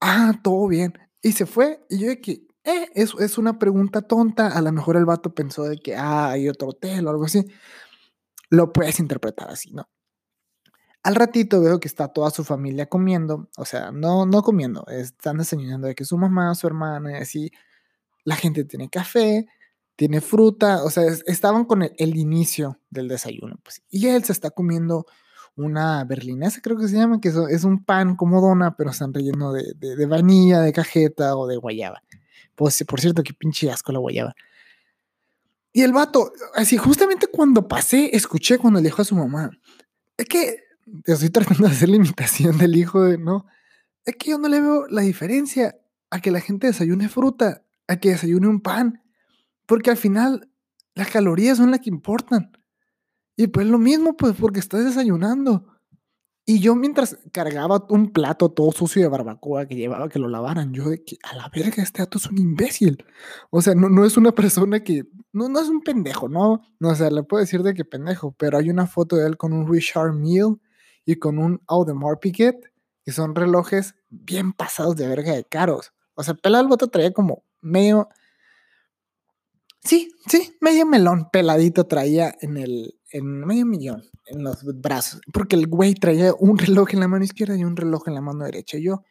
Ah, 0.00 0.34
todo 0.42 0.68
bien. 0.68 0.94
Y 1.22 1.32
se 1.32 1.46
fue. 1.46 1.84
Y 1.90 2.00
yo 2.00 2.08
de 2.08 2.20
que, 2.20 2.46
eh, 2.64 2.88
es, 2.94 3.14
es 3.20 3.38
una 3.38 3.58
pregunta 3.58 4.02
tonta. 4.02 4.48
A 4.48 4.62
lo 4.62 4.72
mejor 4.72 4.96
el 4.96 5.06
vato 5.06 5.34
pensó 5.34 5.64
de 5.64 5.78
que, 5.78 5.96
ah, 5.96 6.30
hay 6.30 6.48
otro 6.48 6.68
hotel 6.70 7.06
o 7.06 7.10
algo 7.10 7.24
así. 7.26 7.44
Lo 8.50 8.72
puedes 8.72 9.00
interpretar 9.00 9.50
así, 9.50 9.70
¿no? 9.72 9.88
Al 11.04 11.14
ratito 11.14 11.60
veo 11.60 11.78
que 11.80 11.88
está 11.88 12.08
toda 12.08 12.30
su 12.30 12.44
familia 12.44 12.86
comiendo, 12.88 13.48
o 13.56 13.64
sea, 13.64 13.92
no, 13.92 14.26
no 14.26 14.42
comiendo, 14.42 14.84
están 14.88 15.38
desayunando 15.38 15.86
de 15.86 15.94
que 15.94 16.04
su 16.04 16.18
mamá, 16.18 16.54
su 16.54 16.66
hermana 16.66 17.12
y 17.12 17.22
así. 17.22 17.50
La 18.24 18.36
gente 18.36 18.64
tiene 18.64 18.90
café, 18.90 19.46
tiene 19.98 20.20
fruta, 20.20 20.84
o 20.84 20.90
sea, 20.90 21.02
estaban 21.26 21.64
con 21.64 21.82
el, 21.82 22.16
inicio 22.16 22.78
del 22.88 23.08
desayuno, 23.08 23.58
pues. 23.64 23.82
Y 23.90 24.06
él 24.06 24.22
se 24.22 24.30
está 24.30 24.50
comiendo 24.50 25.06
una 25.56 26.04
berlinesa, 26.04 26.60
creo 26.62 26.76
que 26.76 26.86
se 26.86 26.94
llama, 26.94 27.20
que 27.20 27.30
es 27.50 27.64
un 27.64 27.84
pan 27.84 28.14
como 28.14 28.40
dona, 28.40 28.76
pero 28.76 28.90
están 28.90 29.12
relleno 29.12 29.52
de, 29.52 29.72
de, 29.74 29.96
de, 29.96 30.06
vainilla, 30.06 30.60
de 30.60 30.72
cajeta 30.72 31.36
o 31.36 31.48
de 31.48 31.56
guayaba. 31.56 32.00
Pues, 32.54 32.84
por 32.86 33.00
cierto, 33.00 33.24
qué 33.24 33.34
pinche 33.34 33.72
asco 33.72 33.90
la 33.90 33.98
guayaba. 33.98 34.36
Y 35.72 35.82
el 35.82 35.92
vato, 35.92 36.30
así, 36.54 36.76
justamente 36.76 37.26
cuando 37.26 37.66
pasé, 37.66 38.14
escuché 38.14 38.56
cuando 38.56 38.78
le 38.78 38.90
dijo 38.90 39.02
a 39.02 39.04
su 39.04 39.16
mamá, 39.16 39.50
es 40.16 40.26
que 40.26 40.60
estoy 41.06 41.30
tratando 41.30 41.66
de 41.66 41.74
hacer 41.74 41.88
la 41.88 41.96
imitación 41.96 42.56
del 42.56 42.76
hijo 42.76 43.04
no, 43.18 43.46
es 44.04 44.14
que 44.14 44.30
yo 44.30 44.38
no 44.38 44.46
le 44.46 44.60
veo 44.60 44.86
la 44.86 45.02
diferencia 45.02 45.76
a 46.10 46.20
que 46.20 46.30
la 46.30 46.40
gente 46.40 46.68
desayune 46.68 47.08
fruta, 47.08 47.64
a 47.88 47.96
que 47.96 48.10
desayune 48.10 48.46
un 48.46 48.60
pan, 48.60 49.02
porque 49.68 49.90
al 49.90 49.96
final 49.98 50.50
las 50.94 51.10
calorías 51.10 51.58
son 51.58 51.70
las 51.70 51.80
que 51.80 51.90
importan. 51.90 52.50
Y 53.36 53.46
pues 53.46 53.66
lo 53.66 53.78
mismo, 53.78 54.16
pues 54.16 54.34
porque 54.34 54.58
estás 54.58 54.84
desayunando. 54.84 55.64
Y 56.44 56.60
yo 56.60 56.74
mientras 56.74 57.18
cargaba 57.30 57.86
un 57.90 58.10
plato 58.10 58.48
todo 58.48 58.72
sucio 58.72 59.02
de 59.02 59.08
barbacoa 59.08 59.66
que 59.66 59.76
llevaba 59.76 60.08
que 60.08 60.18
lo 60.18 60.28
lavaran, 60.28 60.72
yo 60.72 60.88
de 60.88 61.04
que 61.04 61.18
a 61.22 61.36
la 61.36 61.50
verga 61.54 61.82
este 61.82 62.00
dato 62.00 62.16
es 62.16 62.26
un 62.26 62.38
imbécil. 62.38 63.04
O 63.50 63.60
sea, 63.60 63.74
no, 63.74 63.90
no 63.90 64.06
es 64.06 64.16
una 64.16 64.32
persona 64.32 64.82
que, 64.82 65.04
no, 65.32 65.50
no 65.50 65.60
es 65.60 65.68
un 65.68 65.82
pendejo, 65.82 66.30
¿no? 66.30 66.62
no 66.80 66.88
o 66.88 66.94
sea, 66.94 67.10
le 67.10 67.22
puedo 67.22 67.42
decir 67.42 67.62
de 67.62 67.74
que 67.74 67.84
pendejo, 67.84 68.32
pero 68.38 68.56
hay 68.56 68.70
una 68.70 68.86
foto 68.86 69.16
de 69.16 69.26
él 69.26 69.36
con 69.36 69.52
un 69.52 69.70
Richard 69.70 70.14
Mille 70.14 70.56
y 71.04 71.16
con 71.16 71.38
un 71.38 71.60
Audemars 71.66 72.18
Piguet, 72.20 72.72
que 73.04 73.12
son 73.12 73.34
relojes 73.34 73.94
bien 74.08 74.54
pasados 74.54 74.96
de 74.96 75.06
verga 75.06 75.34
de 75.34 75.44
caros. 75.44 75.92
O 76.14 76.22
sea, 76.22 76.32
Pela 76.32 76.60
el 76.60 76.66
voto 76.66 76.88
traía 76.88 77.12
como 77.12 77.44
medio. 77.60 78.08
Sí, 79.88 80.10
sí, 80.26 80.54
medio 80.60 80.84
melón 80.84 81.30
peladito 81.32 81.86
traía 81.86 82.34
en 82.42 82.58
el. 82.58 82.94
En 83.10 83.40
medio 83.46 83.64
millón 83.64 84.02
en 84.26 84.44
los 84.44 84.62
brazos. 84.62 85.22
Porque 85.32 85.56
el 85.56 85.66
güey 85.66 85.94
traía 85.94 86.34
un 86.38 86.58
reloj 86.58 86.90
en 86.92 87.00
la 87.00 87.08
mano 87.08 87.24
izquierda 87.24 87.56
y 87.56 87.64
un 87.64 87.74
reloj 87.74 88.06
en 88.06 88.14
la 88.14 88.20
mano 88.20 88.44
derecha. 88.44 88.76
Y 88.76 88.82
yo, 88.82 89.02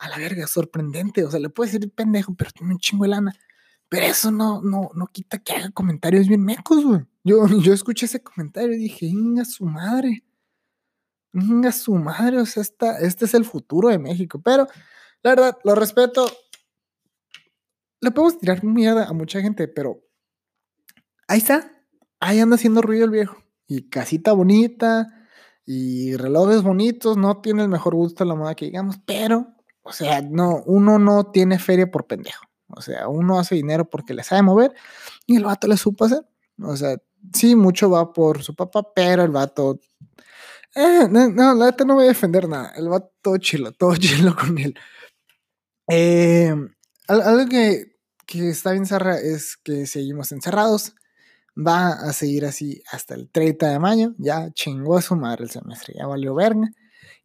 a 0.00 0.08
la 0.08 0.18
verga, 0.18 0.48
sorprendente. 0.48 1.24
O 1.24 1.30
sea, 1.30 1.38
le 1.38 1.48
puedo 1.48 1.70
decir 1.70 1.88
pendejo, 1.94 2.34
pero 2.34 2.50
tiene 2.50 2.72
un 2.72 2.80
chingo 2.80 3.04
de 3.04 3.10
lana. 3.10 3.32
Pero 3.88 4.06
eso 4.06 4.32
no, 4.32 4.60
no, 4.62 4.90
no 4.94 5.06
quita 5.06 5.38
que 5.38 5.52
haga 5.52 5.70
comentarios 5.70 6.26
bien 6.26 6.42
mecos, 6.44 6.84
güey. 6.84 7.02
Yo, 7.22 7.46
yo 7.62 7.72
escuché 7.72 8.06
ese 8.06 8.20
comentario 8.20 8.74
y 8.74 8.78
dije, 8.78 9.12
a 9.40 9.44
su 9.44 9.64
madre 9.64 10.24
a 11.66 11.72
su 11.72 11.94
madre, 11.94 12.38
o 12.38 12.46
sea, 12.46 12.62
esta, 12.62 12.98
este 12.98 13.26
es 13.26 13.34
el 13.34 13.44
futuro 13.44 13.88
de 13.88 13.98
México. 13.98 14.40
Pero 14.42 14.66
La 15.22 15.30
verdad, 15.30 15.58
lo 15.64 15.74
respeto. 15.74 16.26
Le 18.00 18.10
podemos 18.10 18.38
tirar 18.38 18.62
mierda 18.64 19.08
a 19.08 19.12
mucha 19.12 19.40
gente, 19.40 19.68
pero 19.68 20.05
ahí 21.28 21.38
está. 21.38 21.72
Ahí 22.20 22.40
anda 22.40 22.56
haciendo 22.56 22.82
ruido 22.82 23.04
el 23.04 23.10
viejo. 23.10 23.36
Y 23.66 23.88
casita 23.88 24.32
bonita, 24.32 25.16
y 25.66 26.16
relojes 26.16 26.62
bonitos. 26.62 27.16
No 27.16 27.40
tiene 27.40 27.62
el 27.62 27.68
mejor 27.68 27.94
gusto 27.94 28.24
de 28.24 28.28
la 28.28 28.34
moda 28.34 28.54
que 28.54 28.66
digamos, 28.66 28.98
pero, 29.04 29.54
o 29.82 29.92
sea, 29.92 30.22
no, 30.22 30.62
uno 30.66 30.98
no 30.98 31.30
tiene 31.30 31.58
feria 31.58 31.90
por 31.90 32.06
pendejo. 32.06 32.46
O 32.68 32.80
sea, 32.80 33.08
uno 33.08 33.38
hace 33.38 33.54
dinero 33.54 33.88
porque 33.88 34.14
le 34.14 34.22
sabe 34.22 34.42
mover 34.42 34.74
y 35.26 35.36
el 35.36 35.44
vato 35.44 35.68
le 35.68 35.76
supo 35.76 36.04
hacer. 36.04 36.24
O 36.62 36.76
sea, 36.76 36.96
sí, 37.32 37.54
mucho 37.54 37.90
va 37.90 38.12
por 38.12 38.42
su 38.42 38.54
papá, 38.54 38.92
pero 38.94 39.22
el 39.22 39.30
vato. 39.30 39.80
Eh, 40.74 41.08
no, 41.10 41.54
la 41.54 41.66
neta 41.66 41.84
no 41.84 41.94
voy 41.94 42.04
a 42.04 42.08
defender 42.08 42.48
nada. 42.48 42.72
El 42.76 42.88
vato 42.88 43.12
todo 43.22 43.38
chilo, 43.38 43.72
todo 43.72 43.96
chilo 43.96 44.34
con 44.34 44.58
él. 44.58 44.74
Eh, 45.88 46.54
algo 47.08 47.48
que, 47.48 47.96
que 48.26 48.50
está 48.50 48.72
bien 48.72 48.86
zarra 48.86 49.18
es 49.18 49.56
que 49.56 49.86
seguimos 49.86 50.32
encerrados. 50.32 50.94
Va 51.56 51.88
a 51.88 52.12
seguir 52.12 52.44
así 52.44 52.82
hasta 52.90 53.14
el 53.14 53.30
30 53.30 53.68
de 53.70 53.78
mayo. 53.78 54.14
Ya 54.18 54.50
chingó 54.52 54.98
a 54.98 55.02
su 55.02 55.16
madre 55.16 55.44
el 55.44 55.50
semestre, 55.50 55.94
ya 55.96 56.06
valió 56.06 56.34
verga. 56.34 56.68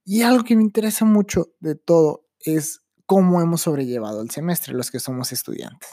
Y 0.05 0.21
algo 0.23 0.43
que 0.43 0.55
me 0.55 0.63
interesa 0.63 1.05
mucho 1.05 1.50
de 1.59 1.75
todo 1.75 2.25
es 2.39 2.81
cómo 3.05 3.41
hemos 3.41 3.61
sobrellevado 3.61 4.21
el 4.21 4.29
semestre 4.31 4.73
los 4.73 4.89
que 4.89 5.00
somos 5.00 5.31
estudiantes. 5.33 5.89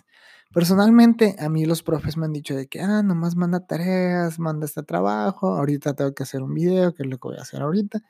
Personalmente, 0.53 1.37
a 1.39 1.49
mí 1.49 1.67
los 1.67 1.83
profes 1.83 2.17
me 2.17 2.25
han 2.27 2.33
dicho 2.33 2.55
de 2.55 2.69
que, 2.69 2.81
ah, 2.81 3.03
nomás 3.03 3.37
manda 3.37 3.67
tareas, 3.67 4.39
manda 4.39 4.67
este 4.67 4.83
trabajo, 4.83 5.55
ahorita 5.57 5.95
tengo 5.95 6.15
que 6.15 6.23
hacer 6.23 6.43
un 6.43 6.55
video, 6.55 6.95
que 6.95 7.03
es 7.03 7.09
lo 7.09 7.19
que 7.19 7.29
voy 7.29 7.37
a 7.39 7.43
hacer 7.43 7.61
ahorita. 7.63 8.01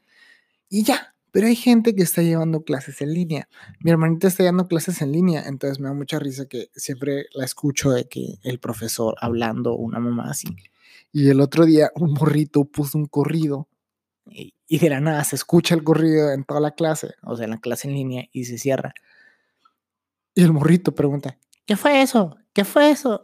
Y 0.69 0.85
ya, 0.85 1.15
pero 1.31 1.47
hay 1.47 1.57
gente 1.57 1.95
que 1.95 2.03
está 2.03 2.23
llevando 2.23 2.63
clases 2.63 3.01
en 3.01 3.13
línea. 3.13 3.49
Mi 3.81 3.91
hermanita 3.91 4.29
está 4.29 4.43
llevando 4.43 4.67
clases 4.67 5.03
en 5.03 5.13
línea, 5.13 5.45
entonces 5.47 5.81
me 5.81 5.89
da 5.89 5.95
mucha 5.95 6.19
risa 6.19 6.47
que 6.47 6.71
siempre 6.75 7.27
la 7.33 7.45
escucho 7.45 7.91
de 7.91 8.09
que 8.09 8.39
el 8.43 8.59
profesor 8.59 9.15
hablando, 9.21 9.75
una 9.75 9.99
mamá 9.99 10.31
así. 10.31 10.49
Y 11.13 11.29
el 11.29 11.41
otro 11.41 11.65
día 11.65 11.91
un 11.95 12.13
morrito 12.13 12.65
puso 12.65 12.99
un 12.99 13.07
corrido 13.07 13.69
y, 14.27 14.79
de 14.79 14.91
la 14.91 15.01
nada 15.01 15.25
se 15.25 15.37
escucha 15.37 15.75
el 15.75 15.83
corrido 15.83 16.33
en 16.33 16.45
toda 16.45 16.61
la 16.61 16.73
clase, 16.73 17.15
o 17.23 17.37
sea, 17.37 17.45
en 17.45 17.53
la 17.53 17.61
clase 17.61 17.89
en 17.89 17.95
línea 17.95 18.29
y 18.33 18.45
se 18.45 18.59
cierra. 18.59 18.95
Y 20.35 20.43
el 20.43 20.53
morrito 20.53 20.95
pregunta, 20.95 21.39
¿qué 21.67 21.77
fue 21.77 22.03
eso? 22.03 22.37
¿Qué 22.53 22.65
fue 22.65 22.91
eso? 22.91 23.23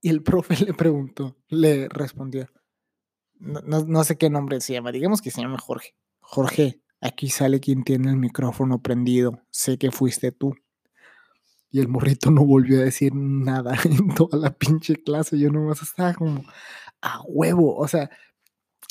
Y 0.00 0.08
el 0.08 0.22
profe 0.22 0.56
le 0.64 0.74
preguntó, 0.74 1.36
le 1.48 1.88
respondió, 1.88 2.48
no 3.38 4.04
sé 4.04 4.16
qué 4.16 4.30
nombre 4.30 4.60
se 4.60 4.72
llama, 4.72 4.92
digamos 4.92 5.20
que 5.20 5.30
se 5.30 5.42
llama 5.42 5.58
Jorge. 5.58 5.94
Jorge, 6.20 6.80
aquí 7.00 7.28
sale 7.30 7.60
quien 7.60 7.84
tiene 7.84 8.10
el 8.10 8.16
micrófono 8.16 8.82
prendido, 8.82 9.40
sé 9.50 9.78
que 9.78 9.90
fuiste 9.90 10.32
tú. 10.32 10.54
Y 11.70 11.80
el 11.80 11.88
morrito 11.88 12.30
no 12.30 12.44
volvió 12.44 12.80
a 12.80 12.84
decir 12.84 13.12
nada 13.14 13.74
en 13.84 14.14
toda 14.14 14.38
la 14.38 14.50
pinche 14.56 14.94
clase. 14.96 15.38
Yo 15.38 15.50
nomás 15.50 15.82
estaba 15.82 16.14
como 16.14 16.44
a 17.02 17.20
huevo. 17.26 17.76
O 17.76 17.88
sea, 17.88 18.10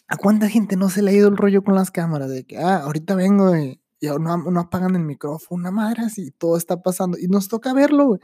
¿a 0.07 0.17
cuánta 0.17 0.49
gente 0.49 0.75
no 0.75 0.89
se 0.89 1.01
le 1.01 1.11
ha 1.11 1.13
ido 1.15 1.29
el 1.29 1.37
rollo 1.37 1.63
con 1.63 1.75
las 1.75 1.91
cámaras? 1.91 2.29
De 2.29 2.45
que, 2.45 2.57
ah, 2.57 2.77
ahorita 2.83 3.15
vengo 3.15 3.55
y, 3.55 3.81
no, 4.01 4.59
apagan 4.59 4.95
el 4.95 5.03
micrófono, 5.03 5.61
una 5.61 5.71
madre 5.71 6.03
así, 6.03 6.31
todo 6.31 6.57
está 6.57 6.81
pasando. 6.81 7.17
Y 7.17 7.27
nos 7.27 7.47
toca 7.47 7.73
verlo, 7.73 8.07
güey. 8.07 8.19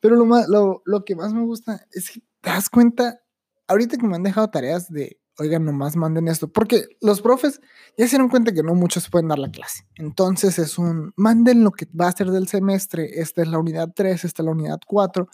Pero 0.00 0.16
lo, 0.16 0.26
más, 0.26 0.48
lo 0.48 1.04
que 1.06 1.16
más 1.16 1.32
me 1.32 1.42
gusta 1.42 1.86
es 1.92 2.10
que 2.10 2.20
te 2.42 2.50
das 2.50 2.68
cuenta, 2.68 3.20
ahorita 3.68 3.96
que 3.96 4.06
me 4.06 4.16
han 4.16 4.22
dejado 4.22 4.50
tareas 4.50 4.92
de, 4.92 5.18
oigan, 5.38 5.64
nomás 5.64 5.96
manden 5.96 6.28
esto, 6.28 6.48
porque 6.48 6.86
los 7.00 7.20
profes 7.20 7.60
ya 7.96 8.06
se 8.06 8.12
dieron 8.12 8.28
cuenta 8.28 8.52
que 8.52 8.62
no 8.62 8.74
muchos 8.74 9.08
pueden 9.10 9.28
dar 9.28 9.38
la 9.38 9.50
clase. 9.50 9.86
Entonces 9.96 10.58
es 10.58 10.78
un, 10.78 11.12
manden 11.16 11.64
lo 11.64 11.72
que 11.72 11.86
va 11.98 12.08
a 12.08 12.12
ser 12.12 12.30
del 12.30 12.48
semestre, 12.48 13.20
esta 13.20 13.42
es 13.42 13.48
la 13.48 13.58
unidad 13.58 13.92
3, 13.94 14.24
esta 14.24 14.42
es 14.42 14.46
la 14.46 14.52
unidad 14.52 14.80
4, 14.86 15.28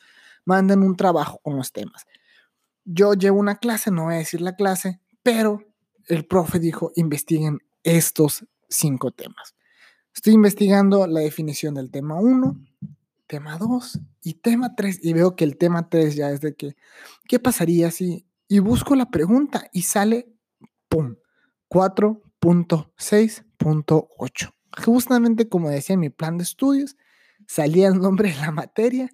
manden 0.44 0.82
un 0.82 0.96
trabajo 0.96 1.38
con 1.42 1.56
los 1.56 1.72
temas. 1.72 2.06
Yo 2.84 3.14
llevo 3.14 3.38
una 3.38 3.56
clase, 3.56 3.90
no 3.90 4.04
voy 4.04 4.14
a 4.14 4.18
decir 4.18 4.40
la 4.40 4.56
clase, 4.56 5.00
pero 5.22 5.62
el 6.06 6.26
profe 6.26 6.58
dijo, 6.58 6.92
investiguen 6.96 7.58
estos 7.82 8.44
cinco 8.68 9.10
temas. 9.10 9.54
Estoy 10.14 10.32
investigando 10.32 11.06
la 11.06 11.20
definición 11.20 11.74
del 11.74 11.90
tema 11.90 12.16
1, 12.16 12.58
tema 13.26 13.58
2 13.58 14.00
y 14.24 14.34
tema 14.34 14.74
3 14.74 14.98
y 15.02 15.12
veo 15.12 15.36
que 15.36 15.44
el 15.44 15.56
tema 15.56 15.88
3 15.88 16.16
ya 16.16 16.30
es 16.30 16.40
de 16.40 16.54
que, 16.54 16.76
¿qué 17.28 17.38
pasaría 17.38 17.90
si 17.90 18.26
y 18.50 18.58
busco 18.58 18.94
la 18.96 19.10
pregunta 19.12 19.70
y 19.72 19.82
sale, 19.82 20.34
¡pum! 20.88 21.14
4.6.8. 21.70 24.54
Justamente 24.84 25.48
como 25.48 25.70
decía 25.70 25.96
mi 25.96 26.10
plan 26.10 26.36
de 26.36 26.42
estudios, 26.42 26.96
salía 27.46 27.86
el 27.86 28.00
nombre 28.00 28.32
de 28.32 28.38
la 28.38 28.50
materia, 28.50 29.08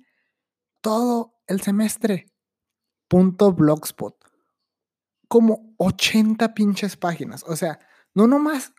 todo 0.80 1.34
el 1.46 1.60
semestre. 1.60 2.32
Punto 3.08 3.52
blogspot. 3.52 4.16
Como 5.28 5.74
80 5.76 6.54
pinches 6.54 6.96
páginas. 6.96 7.44
O 7.46 7.56
sea, 7.56 7.78
no 8.14 8.26
nomás 8.26 8.72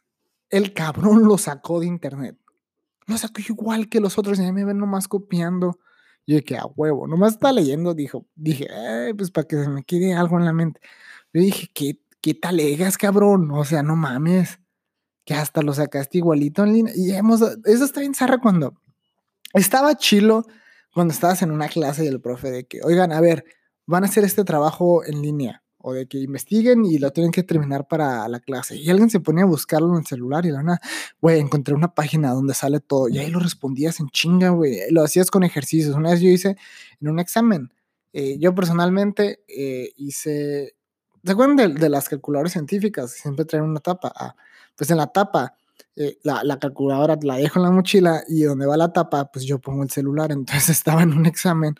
el 0.49 0.73
cabrón 0.73 1.25
lo 1.25 1.37
sacó 1.37 1.81
de 1.81 1.85
internet. 1.85 2.35
Lo 3.05 3.15
sacó 3.19 3.43
igual 3.47 3.89
que 3.89 3.99
los 3.99 4.17
otros 4.17 4.39
y 4.39 4.51
me 4.51 4.65
ven 4.65 4.79
nomás 4.79 5.07
copiando 5.07 5.77
yo 6.27 6.37
dije, 6.37 6.57
a 6.57 6.65
huevo, 6.65 7.07
nomás 7.07 7.33
está 7.33 7.51
leyendo, 7.53 7.93
dijo, 7.93 8.27
dije, 8.35 8.67
pues 9.17 9.31
para 9.31 9.47
que 9.47 9.63
se 9.63 9.69
me 9.69 9.83
quede 9.83 10.13
algo 10.13 10.37
en 10.37 10.45
la 10.45 10.53
mente. 10.53 10.81
Yo 11.33 11.41
dije, 11.41 11.69
¿qué, 11.73 11.99
qué 12.21 12.33
talegas, 12.33 12.97
cabrón? 12.97 13.49
O 13.51 13.65
sea, 13.65 13.81
no 13.83 13.95
mames, 13.95 14.59
que 15.25 15.33
hasta 15.33 15.61
lo 15.61 15.73
sacaste 15.73 16.19
igualito 16.19 16.63
en 16.63 16.73
línea. 16.73 16.93
Y 16.95 17.11
hemos, 17.11 17.41
eso 17.65 17.85
está 17.85 18.01
bien 18.01 18.13
zarra 18.13 18.39
cuando 18.39 18.75
estaba 19.53 19.95
chilo 19.95 20.45
cuando 20.93 21.13
estabas 21.13 21.43
en 21.43 21.51
una 21.51 21.67
clase 21.67 22.01
del 22.01 22.19
profe 22.19 22.49
de 22.49 22.65
que, 22.65 22.81
oigan, 22.83 23.11
a 23.11 23.21
ver, 23.21 23.45
van 23.85 24.03
a 24.03 24.07
hacer 24.07 24.23
este 24.23 24.43
trabajo 24.43 25.05
en 25.05 25.21
línea 25.21 25.63
o 25.79 25.93
de 25.93 26.07
que 26.07 26.17
investiguen 26.19 26.85
y 26.85 26.97
lo 26.97 27.11
tienen 27.11 27.31
que 27.31 27.43
terminar 27.43 27.87
para 27.87 28.27
la 28.27 28.39
clase. 28.39 28.75
Y 28.75 28.89
alguien 28.89 29.09
se 29.09 29.19
ponía 29.19 29.43
a 29.43 29.47
buscarlo 29.47 29.91
en 29.93 29.99
el 29.99 30.05
celular 30.05 30.45
y 30.45 30.51
la 30.51 30.63
nada, 30.63 30.79
güey, 31.21 31.39
encontré 31.39 31.75
una 31.75 31.93
página 31.93 32.31
donde 32.31 32.53
sale 32.53 32.79
todo 32.79 33.09
y 33.09 33.19
ahí 33.19 33.29
lo 33.29 33.39
respondías 33.39 33.99
en 33.99 34.09
chinga, 34.09 34.49
güey. 34.49 34.79
Lo 34.91 35.03
hacías 35.03 35.31
con 35.31 35.43
ejercicios. 35.43 35.95
Una 35.95 36.11
vez 36.11 36.21
yo 36.21 36.29
hice 36.29 36.57
en 36.99 37.09
un 37.09 37.19
examen, 37.19 37.71
eh, 38.13 38.37
yo 38.39 38.55
personalmente 38.55 39.43
eh, 39.47 39.91
hice, 39.95 40.75
¿se 41.23 41.31
acuerdan 41.31 41.75
de, 41.75 41.89
las 41.89 42.09
calculadoras 42.09 42.53
científicas? 42.53 43.11
Siempre 43.11 43.45
traen 43.45 43.65
una 43.65 43.79
tapa. 43.79 44.11
Ah, 44.15 44.35
pues 44.75 44.89
en 44.89 44.97
la 44.97 45.07
tapa. 45.07 45.55
Eh, 45.95 46.17
la, 46.23 46.43
la, 46.43 46.59
calculadora 46.59 47.17
la 47.23 47.37
dejo 47.37 47.59
en 47.59 47.63
la 47.65 47.71
mochila 47.71 48.23
y 48.27 48.43
donde 48.43 48.67
va 48.67 48.77
la 48.77 48.93
tapa, 48.93 49.31
pues 49.31 49.45
yo 49.45 49.59
pongo 49.59 49.83
el 49.83 49.89
celular. 49.89 50.31
Entonces 50.31 50.69
estaba 50.77 51.03
en 51.03 51.13
un 51.13 51.25
examen 51.25 51.75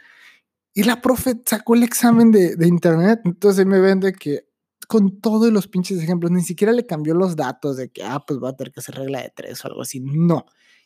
y 0.77 0.83
la 0.83 1.01
profe 1.01 1.41
sacó 1.43 1.73
el 1.73 1.81
examen 1.81 2.29
de, 2.29 2.55
de 2.55 2.67
internet, 2.67 3.21
entonces 3.25 3.65
me 3.65 3.79
vende 3.79 4.13
que 4.13 4.47
con 4.87 5.19
todos 5.21 5.51
los 5.51 5.67
pinches 5.67 5.97
ejemplos, 5.97 6.31
ni 6.31 6.43
siquiera 6.43 6.71
le 6.71 6.85
cambió 6.85 7.15
los 7.15 7.35
datos 7.35 7.77
de 7.77 7.89
que, 7.89 8.03
ah, 8.03 8.23
pues 8.23 8.39
va 8.39 8.49
a 8.49 8.55
tener 8.55 8.71
que 8.71 8.81
hacer 8.81 8.93
regla 8.93 9.23
de 9.23 9.33
tres 9.35 9.65
o 9.65 9.69
algo 9.69 9.81
así. 9.81 9.99
No, 9.99 10.45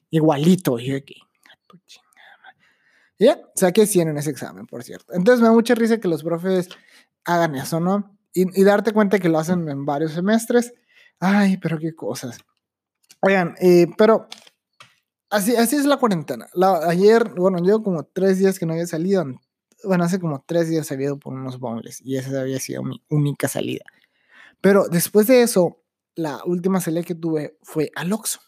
igualito. 0.10 0.80
Y 0.80 0.86
yo 0.86 0.94
de 0.94 1.04
que, 1.04 1.16
ya, 3.20 3.42
saqué 3.54 3.86
100 3.86 4.08
en 4.08 4.18
ese 4.18 4.30
examen, 4.30 4.66
por 4.66 4.82
cierto. 4.82 5.14
Entonces 5.14 5.42
me 5.42 5.50
da 5.50 5.54
mucha 5.54 5.76
risa 5.76 6.00
que 6.00 6.08
los 6.08 6.24
profes 6.24 6.70
hagan 7.26 7.56
eso, 7.56 7.82
¿no? 7.82 8.18
Y, 8.34 8.62
y 8.62 8.64
darte 8.64 8.94
cuenta 8.94 9.20
que 9.20 9.28
lo 9.28 9.40
hacen 9.40 9.68
en 9.68 9.86
varios 9.86 10.14
semestres. 10.14 10.74
Ay, 11.20 11.58
pero 11.58 11.78
qué 11.78 11.94
cosas. 11.94 12.38
Oigan, 13.20 13.56
eh, 13.60 13.88
pero 13.98 14.30
así, 15.30 15.54
así 15.54 15.76
es 15.76 15.84
la 15.84 15.98
cuarentena. 15.98 16.48
La, 16.54 16.78
ayer, 16.88 17.34
bueno, 17.36 17.58
yo 17.62 17.84
como 17.84 18.06
tres 18.06 18.40
días 18.40 18.58
que 18.58 18.66
no 18.66 18.72
había 18.72 18.88
salido, 18.88 19.26
bueno, 19.84 20.04
hace 20.04 20.20
como 20.20 20.44
tres 20.46 20.70
días 20.70 20.92
había 20.92 21.08
ido 21.08 21.20
por 21.20 21.34
unos 21.34 21.60
bongles 21.60 22.02
y 22.02 22.18
esa 22.18 22.42
había 22.42 22.60
sido 22.60 22.84
mi 22.84 23.04
única 23.10 23.48
salida. 23.48 23.86
Pero 24.62 24.88
después 24.88 25.28
de 25.28 25.42
eso, 25.42 25.84
la 26.16 26.42
última 26.46 26.82
salida 26.82 27.04
que 27.04 27.16
tuve 27.16 27.58
fue 27.64 27.92
al 27.96 28.14
Oxxo. 28.14 28.40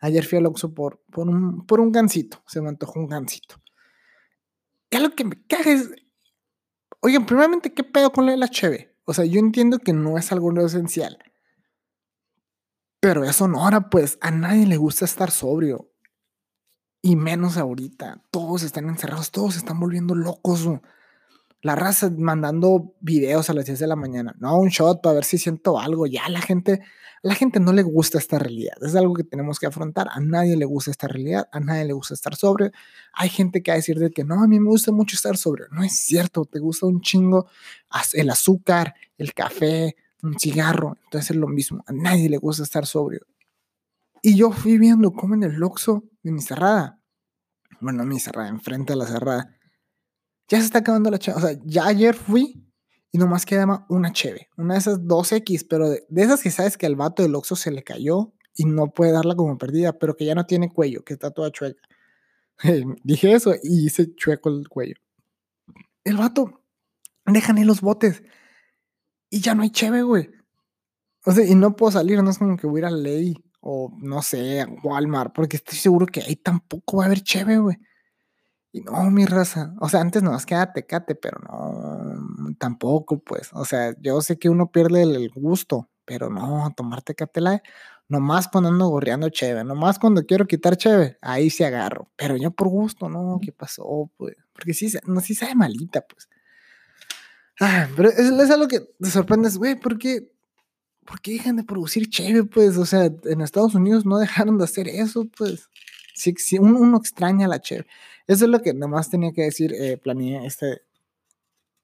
Ayer 0.00 0.24
fui 0.24 0.38
al 0.38 0.46
Oxxo 0.46 0.74
por, 0.74 1.02
por, 1.10 1.28
un, 1.28 1.66
por 1.66 1.80
un 1.80 1.90
gansito, 1.90 2.42
se 2.46 2.60
me 2.60 2.68
antojó 2.68 3.00
un 3.00 3.08
gansito. 3.08 3.56
Y 4.90 4.98
lo 4.98 5.10
que 5.14 5.24
me 5.24 5.42
caga 5.46 5.72
es, 5.72 5.90
oigan, 7.00 7.26
primeramente, 7.26 7.74
¿qué 7.74 7.82
pedo 7.82 8.12
con 8.12 8.26
la 8.26 8.48
cheve? 8.48 8.96
O 9.04 9.14
sea, 9.14 9.24
yo 9.24 9.38
entiendo 9.38 9.78
que 9.78 9.92
no 9.92 10.18
es 10.18 10.32
algo 10.32 10.52
esencial. 10.60 11.18
Pero 13.00 13.24
eso 13.24 13.46
no, 13.46 13.62
ahora 13.62 13.88
pues 13.90 14.18
a 14.20 14.30
nadie 14.30 14.66
le 14.66 14.76
gusta 14.76 15.04
estar 15.04 15.30
sobrio. 15.30 15.90
Y 17.02 17.16
menos 17.16 17.56
ahorita. 17.56 18.22
Todos 18.30 18.62
están 18.62 18.88
encerrados, 18.88 19.30
todos 19.30 19.54
se 19.54 19.60
están 19.60 19.78
volviendo 19.78 20.14
locos. 20.14 20.68
La 21.62 21.74
raza 21.74 22.10
mandando 22.16 22.94
videos 23.00 23.50
a 23.50 23.54
las 23.54 23.66
10 23.66 23.78
de 23.78 23.86
la 23.86 23.96
mañana. 23.96 24.34
No, 24.38 24.58
un 24.58 24.68
shot 24.68 25.02
para 25.02 25.14
ver 25.14 25.24
si 25.24 25.38
siento 25.38 25.78
algo. 25.78 26.06
Ya 26.06 26.28
la 26.28 26.40
gente, 26.40 26.80
la 27.22 27.34
gente 27.34 27.60
no 27.60 27.72
le 27.72 27.82
gusta 27.82 28.18
esta 28.18 28.38
realidad. 28.38 28.76
Es 28.82 28.94
algo 28.94 29.14
que 29.14 29.24
tenemos 29.24 29.58
que 29.58 29.66
afrontar. 29.66 30.08
A 30.12 30.20
nadie 30.20 30.56
le 30.56 30.64
gusta 30.64 30.90
esta 30.90 31.08
realidad. 31.08 31.48
A 31.52 31.60
nadie 31.60 31.84
le 31.84 31.92
gusta 31.92 32.14
estar 32.14 32.36
sobre. 32.36 32.72
Hay 33.12 33.28
gente 33.28 33.62
que 33.62 33.70
va 33.70 33.74
a 33.74 33.76
decir 33.76 33.98
de 33.98 34.10
que 34.10 34.24
no, 34.24 34.42
a 34.42 34.46
mí 34.46 34.60
me 34.60 34.68
gusta 34.68 34.92
mucho 34.92 35.16
estar 35.16 35.36
sobre. 35.36 35.64
No 35.70 35.82
es 35.82 35.96
cierto. 35.96 36.44
Te 36.44 36.58
gusta 36.58 36.86
un 36.86 37.00
chingo 37.00 37.46
el 38.12 38.30
azúcar, 38.30 38.94
el 39.18 39.32
café, 39.32 39.96
un 40.22 40.38
cigarro. 40.38 40.98
Entonces 41.04 41.30
es 41.32 41.36
lo 41.36 41.48
mismo. 41.48 41.84
A 41.86 41.92
nadie 41.92 42.28
le 42.28 42.38
gusta 42.38 42.62
estar 42.62 42.86
sobrio. 42.86 43.26
Y 44.22 44.36
yo 44.36 44.50
fui 44.50 44.78
viendo 44.78 45.12
cómo 45.12 45.34
en 45.34 45.42
el 45.42 45.54
Loxo 45.54 46.04
de 46.22 46.32
mi 46.32 46.40
cerrada 46.40 47.00
Bueno, 47.80 48.04
mi 48.04 48.18
cerrada, 48.18 48.48
enfrente 48.48 48.92
de 48.92 48.98
la 48.98 49.06
cerrada. 49.06 49.56
Ya 50.48 50.58
se 50.58 50.66
está 50.66 50.80
acabando 50.80 51.10
la 51.10 51.18
cheve. 51.18 51.36
O 51.36 51.40
sea, 51.40 51.58
ya 51.64 51.86
ayer 51.86 52.14
fui 52.14 52.64
y 53.12 53.18
nomás 53.18 53.46
quedaba 53.46 53.86
una 53.88 54.12
cheve. 54.12 54.48
Una 54.56 54.74
de 54.74 54.80
esas 54.80 55.00
2X, 55.00 55.66
pero 55.68 55.90
de, 55.90 56.06
esas 56.16 56.42
que 56.42 56.50
sabes 56.50 56.76
que 56.76 56.86
al 56.86 56.96
vato 56.96 57.22
del 57.22 57.34
Oxxo 57.34 57.56
se 57.56 57.70
le 57.70 57.82
cayó 57.82 58.32
y 58.54 58.64
no 58.64 58.90
puede 58.90 59.12
darla 59.12 59.34
como 59.34 59.58
perdida, 59.58 59.98
pero 59.98 60.16
que 60.16 60.24
ya 60.24 60.34
no 60.34 60.46
tiene 60.46 60.72
cuello, 60.72 61.04
que 61.04 61.14
está 61.14 61.30
toda 61.30 61.50
chueca. 61.50 61.80
Dije 63.04 63.32
eso 63.32 63.54
y 63.62 63.86
hice 63.86 64.14
chueco 64.14 64.48
el 64.50 64.68
cuello. 64.68 64.96
El 66.04 66.16
vato, 66.16 66.62
ahí 67.24 67.64
los 67.64 67.80
botes 67.80 68.22
y 69.30 69.40
ya 69.40 69.54
no 69.54 69.62
hay 69.62 69.70
cheve, 69.70 70.02
güey. 70.02 70.30
O 71.24 71.32
sea, 71.32 71.44
y 71.44 71.54
no 71.54 71.74
puedo 71.74 71.92
salir, 71.92 72.22
no 72.22 72.30
es 72.30 72.38
como 72.38 72.56
que 72.56 72.66
voy 72.66 72.78
a 72.78 72.82
ir 72.82 72.84
a 72.86 72.90
Ley 72.90 73.34
o 73.68 73.90
no 73.98 74.22
sé, 74.22 74.64
Walmart, 74.84 75.34
porque 75.34 75.56
estoy 75.56 75.76
seguro 75.76 76.06
que 76.06 76.20
ahí 76.20 76.36
tampoco 76.36 76.98
va 76.98 77.04
a 77.04 77.06
haber 77.06 77.20
cheve, 77.22 77.58
güey. 77.58 77.76
Y 78.72 78.82
no, 78.82 79.10
mi 79.10 79.26
raza. 79.26 79.74
O 79.80 79.88
sea, 79.88 80.00
antes 80.00 80.22
nos 80.22 80.46
queda 80.46 80.72
tecate, 80.72 81.16
pero 81.16 81.40
no, 81.40 82.54
tampoco, 82.58 83.18
pues. 83.18 83.50
O 83.54 83.64
sea, 83.64 83.94
yo 84.00 84.20
sé 84.20 84.38
que 84.38 84.50
uno 84.50 84.70
pierde 84.70 85.02
el 85.02 85.30
gusto, 85.30 85.90
pero 86.04 86.30
no, 86.30 86.72
tomar 86.76 87.02
tecate 87.02 87.40
la 87.40 87.62
nomás 88.08 88.46
cuando 88.48 88.70
ando 88.70 88.86
gorreando 88.88 89.28
cheve, 89.30 89.64
nomás 89.64 89.98
cuando 89.98 90.24
quiero 90.24 90.46
quitar 90.46 90.76
cheve, 90.76 91.18
ahí 91.20 91.50
se 91.50 91.66
agarro. 91.66 92.08
Pero 92.16 92.36
yo 92.36 92.52
por 92.52 92.68
gusto, 92.68 93.08
no, 93.08 93.40
¿qué 93.42 93.50
pasó? 93.52 94.10
Pues, 94.16 94.36
porque 94.52 94.74
sí, 94.74 94.92
no, 95.06 95.20
sí 95.20 95.34
sabe 95.34 95.56
malita, 95.56 96.02
pues. 96.02 96.28
Ah, 97.58 97.88
pero 97.96 98.10
es, 98.10 98.18
es 98.18 98.50
algo 98.50 98.68
que 98.68 98.80
te 98.80 99.10
sorprendes, 99.10 99.56
güey, 99.58 99.74
¿por 99.74 99.98
qué, 99.98 100.30
¿por 101.06 101.20
qué 101.20 101.32
dejan 101.32 101.56
de 101.56 101.64
producir 101.64 102.10
cheve, 102.10 102.44
pues? 102.44 102.76
O 102.76 102.86
sea, 102.86 103.10
en 103.24 103.40
Estados 103.40 103.74
Unidos 103.74 104.04
no 104.04 104.18
dejaron 104.18 104.58
de 104.58 104.64
hacer 104.64 104.88
eso, 104.88 105.26
pues. 105.36 105.68
Si, 106.14 106.32
si 106.36 106.58
uno, 106.58 106.80
uno, 106.80 106.98
extraña 106.98 107.48
la 107.48 107.60
cheve. 107.60 107.86
Eso 108.26 108.44
es 108.46 108.50
lo 108.50 108.60
que 108.62 108.74
nomás 108.74 109.10
tenía 109.10 109.32
que 109.32 109.42
decir, 109.42 109.72
eh, 109.74 109.98
planeé 109.98 110.46
este, 110.46 110.82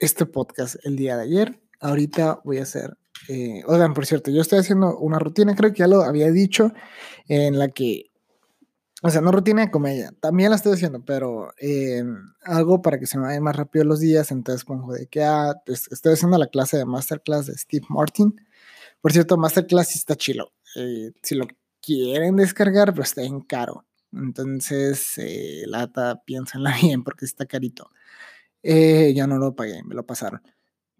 este 0.00 0.26
podcast 0.26 0.76
el 0.85 0.97
día 0.97 1.17
de 1.17 1.25
ayer. 1.25 1.61
Ahorita 1.81 2.41
voy 2.45 2.59
a 2.59 2.62
hacer 2.62 2.97
eh, 3.29 3.62
oigan, 3.67 3.95
por 3.95 4.07
cierto, 4.07 4.31
yo 4.31 4.41
estoy 4.41 4.59
haciendo 4.59 4.99
una 4.99 5.19
rutina, 5.19 5.55
creo 5.55 5.73
que 5.73 5.81
ya 5.81 5.87
lo 5.87 6.02
había 6.02 6.31
dicho, 6.31 6.73
en 7.29 7.59
la 7.59 7.69
que, 7.69 8.11
o 9.02 9.11
sea, 9.11 9.21
no 9.21 9.33
rutina 9.33 9.62
de 9.62 9.71
comedia, 9.71 10.12
también 10.21 10.50
la 10.50 10.57
estoy 10.57 10.73
haciendo, 10.75 11.05
pero 11.05 11.52
eh, 11.59 12.05
algo 12.45 12.83
para 12.83 12.99
que 12.99 13.07
se 13.07 13.19
me 13.19 13.26
vayan 13.26 13.43
más 13.43 13.57
rápido 13.57 13.85
los 13.85 14.00
días, 14.00 14.31
entonces 14.33 14.64
pongo 14.64 14.93
de 14.93 15.07
que 15.07 15.23
ah, 15.23 15.55
estoy 15.67 16.14
haciendo 16.14 16.38
la 16.38 16.49
clase 16.49 16.79
de 16.79 16.85
masterclass 16.85 17.47
de 17.47 17.55
Steve 17.57 17.87
Martin. 17.88 18.35
Por 19.02 19.12
cierto, 19.12 19.37
masterclass 19.37 19.94
está 19.97 20.16
chilo. 20.16 20.52
Eh, 20.76 21.12
si 21.23 21.35
lo 21.35 21.47
quieren 21.82 22.37
descargar, 22.37 22.94
pues 22.94 23.09
está 23.11 23.23
en 23.23 23.40
caro. 23.42 23.85
Entonces, 24.12 25.18
eh, 25.18 25.64
lata, 25.66 26.23
piénsenla 26.25 26.75
bien 26.82 27.04
porque 27.04 27.26
está 27.26 27.47
carito. 27.47 27.90
Eh, 28.62 29.12
ya 29.14 29.26
no 29.26 29.38
lo 29.38 29.54
pagué, 29.54 29.82
me 29.85 29.94
lo 29.94 30.06
pasaron. 30.06 30.42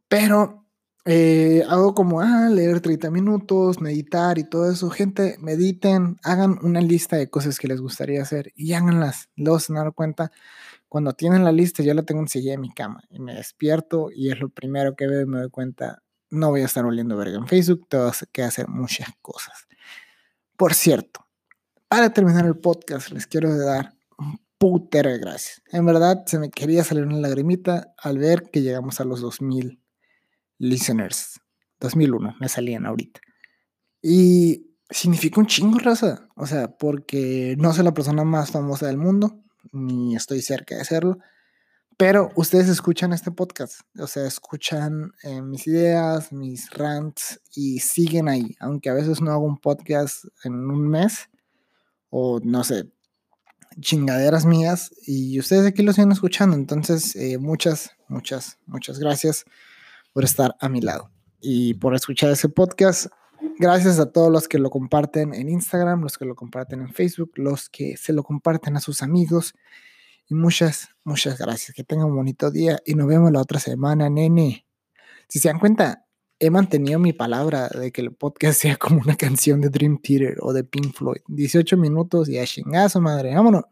Pero 0.09 0.67
eh, 1.05 1.65
hago 1.69 1.95
como, 1.95 2.21
ah, 2.21 2.49
leer 2.51 2.81
30 2.81 3.11
minutos, 3.11 3.81
meditar 3.81 4.39
y 4.39 4.45
todo 4.49 4.71
eso. 4.71 4.91
Gente, 4.91 5.37
mediten, 5.41 6.19
hagan 6.23 6.59
una 6.63 6.81
lista 6.81 7.17
de 7.17 7.31
cosas 7.31 7.59
que 7.59 7.69
les 7.69 7.81
gustaría 7.81 8.23
hacer 8.23 8.53
y 8.57 8.73
háganlas. 8.75 9.29
Luego 9.37 9.59
se 9.61 9.73
dan 9.75 9.93
cuenta, 9.93 10.33
cuando 10.89 11.15
tienen 11.15 11.45
la 11.45 11.53
lista, 11.53 11.83
yo 11.83 11.95
la 11.95 12.03
tengo 12.05 12.21
en 12.23 12.29
silla 12.29 12.53
de 12.53 12.59
mi 12.59 12.71
cama 12.73 13.03
y 13.11 13.19
me 13.21 13.35
despierto 13.35 14.11
y 14.15 14.31
es 14.31 14.41
lo 14.41 14.51
primero 14.51 14.95
que 14.97 15.07
veo 15.09 15.23
y 15.23 15.27
me 15.27 15.39
doy 15.41 15.51
cuenta, 15.51 16.03
no 16.33 16.49
voy 16.49 16.63
a 16.63 16.65
estar 16.65 16.85
oliendo 16.85 17.17
verga 17.17 17.37
en 17.37 17.47
Facebook, 17.47 17.87
tengo 17.89 18.11
que 18.33 18.43
hacer 18.43 18.67
muchas 18.67 19.09
cosas. 19.21 19.69
Por 20.57 20.73
cierto, 20.75 21.27
para 21.89 22.11
terminar 22.11 22.47
el 22.47 22.57
podcast, 22.57 23.11
les 23.11 23.27
quiero 23.27 23.55
dar 23.55 23.95
un 24.17 24.41
putero 24.57 25.11
de 25.11 25.19
gracias. 25.19 25.63
En 25.71 25.85
verdad, 25.85 26.25
se 26.27 26.39
me 26.39 26.51
quería 26.51 26.85
salir 26.85 27.05
una 27.05 27.19
lagrimita 27.19 27.93
al 27.99 28.17
ver 28.17 28.51
que 28.51 28.63
llegamos 28.63 28.99
a 29.01 29.05
los 29.05 29.21
2000 29.21 29.79
listeners. 30.59 31.41
2001, 31.81 32.37
me 32.41 32.49
salían 32.49 32.87
ahorita. 32.87 33.21
Y 34.01 34.71
significa 34.89 35.39
un 35.39 35.47
chingo, 35.47 35.79
raza. 35.81 36.29
O 36.35 36.47
sea, 36.47 36.79
porque 36.79 37.57
no 37.59 37.75
soy 37.75 37.85
la 37.85 37.93
persona 37.93 38.25
más 38.25 38.53
famosa 38.53 38.87
del 38.87 38.97
mundo, 38.97 39.43
ni 39.73 40.17
estoy 40.17 40.41
cerca 40.41 40.77
de 40.77 40.85
serlo. 40.87 41.19
Pero 42.05 42.33
ustedes 42.35 42.69
escuchan 42.69 43.13
este 43.13 43.31
podcast, 43.31 43.83
o 43.97 44.09
sea, 44.09 44.27
escuchan 44.27 45.13
eh, 45.23 45.41
mis 45.41 45.69
ideas, 45.69 46.33
mis 46.33 46.69
rants 46.71 47.41
y 47.55 47.79
siguen 47.79 48.29
ahí, 48.29 48.57
aunque 48.59 48.91
a 48.91 48.95
veces 48.95 49.21
no 49.21 49.31
hago 49.31 49.45
un 49.45 49.57
podcast 49.57 50.25
en 50.43 50.53
un 50.53 50.89
mes 50.89 51.31
o 52.11 52.41
no 52.43 52.65
sé, 52.65 52.91
chingaderas 53.79 54.45
mías 54.45 54.91
y 55.07 55.39
ustedes 55.39 55.65
aquí 55.65 55.85
lo 55.85 55.93
siguen 55.93 56.11
escuchando. 56.11 56.57
Entonces, 56.57 57.15
eh, 57.15 57.39
muchas, 57.39 57.93
muchas, 58.09 58.59
muchas 58.67 58.99
gracias 58.99 59.45
por 60.13 60.25
estar 60.25 60.57
a 60.59 60.69
mi 60.69 60.81
lado 60.81 61.09
y 61.41 61.75
por 61.75 61.95
escuchar 61.95 62.33
ese 62.33 62.49
podcast. 62.49 63.07
Gracias 63.61 64.01
a 64.01 64.11
todos 64.11 64.33
los 64.33 64.49
que 64.49 64.59
lo 64.59 64.71
comparten 64.71 65.35
en 65.35 65.49
Instagram, 65.49 66.03
los 66.03 66.19
que 66.19 66.25
lo 66.25 66.35
comparten 66.35 66.81
en 66.81 66.93
Facebook, 66.93 67.31
los 67.37 67.69
que 67.69 67.97
se 67.97 68.13
lo 68.13 68.25
comparten 68.25 68.77
a 68.77 68.81
sus 68.81 69.03
amigos. 69.03 69.55
Y 70.29 70.35
muchas, 70.35 70.89
muchas 71.05 71.39
gracias. 71.39 71.75
Que 71.75 71.85
tengan 71.85 72.07
un 72.07 72.17
bonito 72.17 72.51
día 72.51 72.81
y 72.85 72.95
nos 72.95 73.07
vemos 73.07 73.33
la 73.33 73.41
otra 73.41 73.61
semana, 73.61 74.09
nene. 74.09 74.67
Si 75.29 75.39
se 75.39 75.49
dan 75.49 75.59
cuenta, 75.59 76.07
he 76.39 76.51
mantenido 76.51 76.99
mi 76.99 77.13
palabra 77.13 77.69
de 77.69 77.93
que 77.93 78.01
el 78.01 78.13
podcast 78.15 78.59
sea 78.63 78.77
como 78.77 79.01
una 79.01 79.17
canción 79.17 79.61
de 79.61 79.69
Dream 79.69 79.99
Theater 80.03 80.39
o 80.41 80.53
de 80.53 80.65
Pink 80.65 80.95
Floyd. 80.95 81.23
18 81.29 81.77
minutos 81.77 82.29
y 82.29 82.39
a 82.39 82.47
chingazo, 82.47 83.01
madre. 83.01 83.35
Vámonos. 83.35 83.65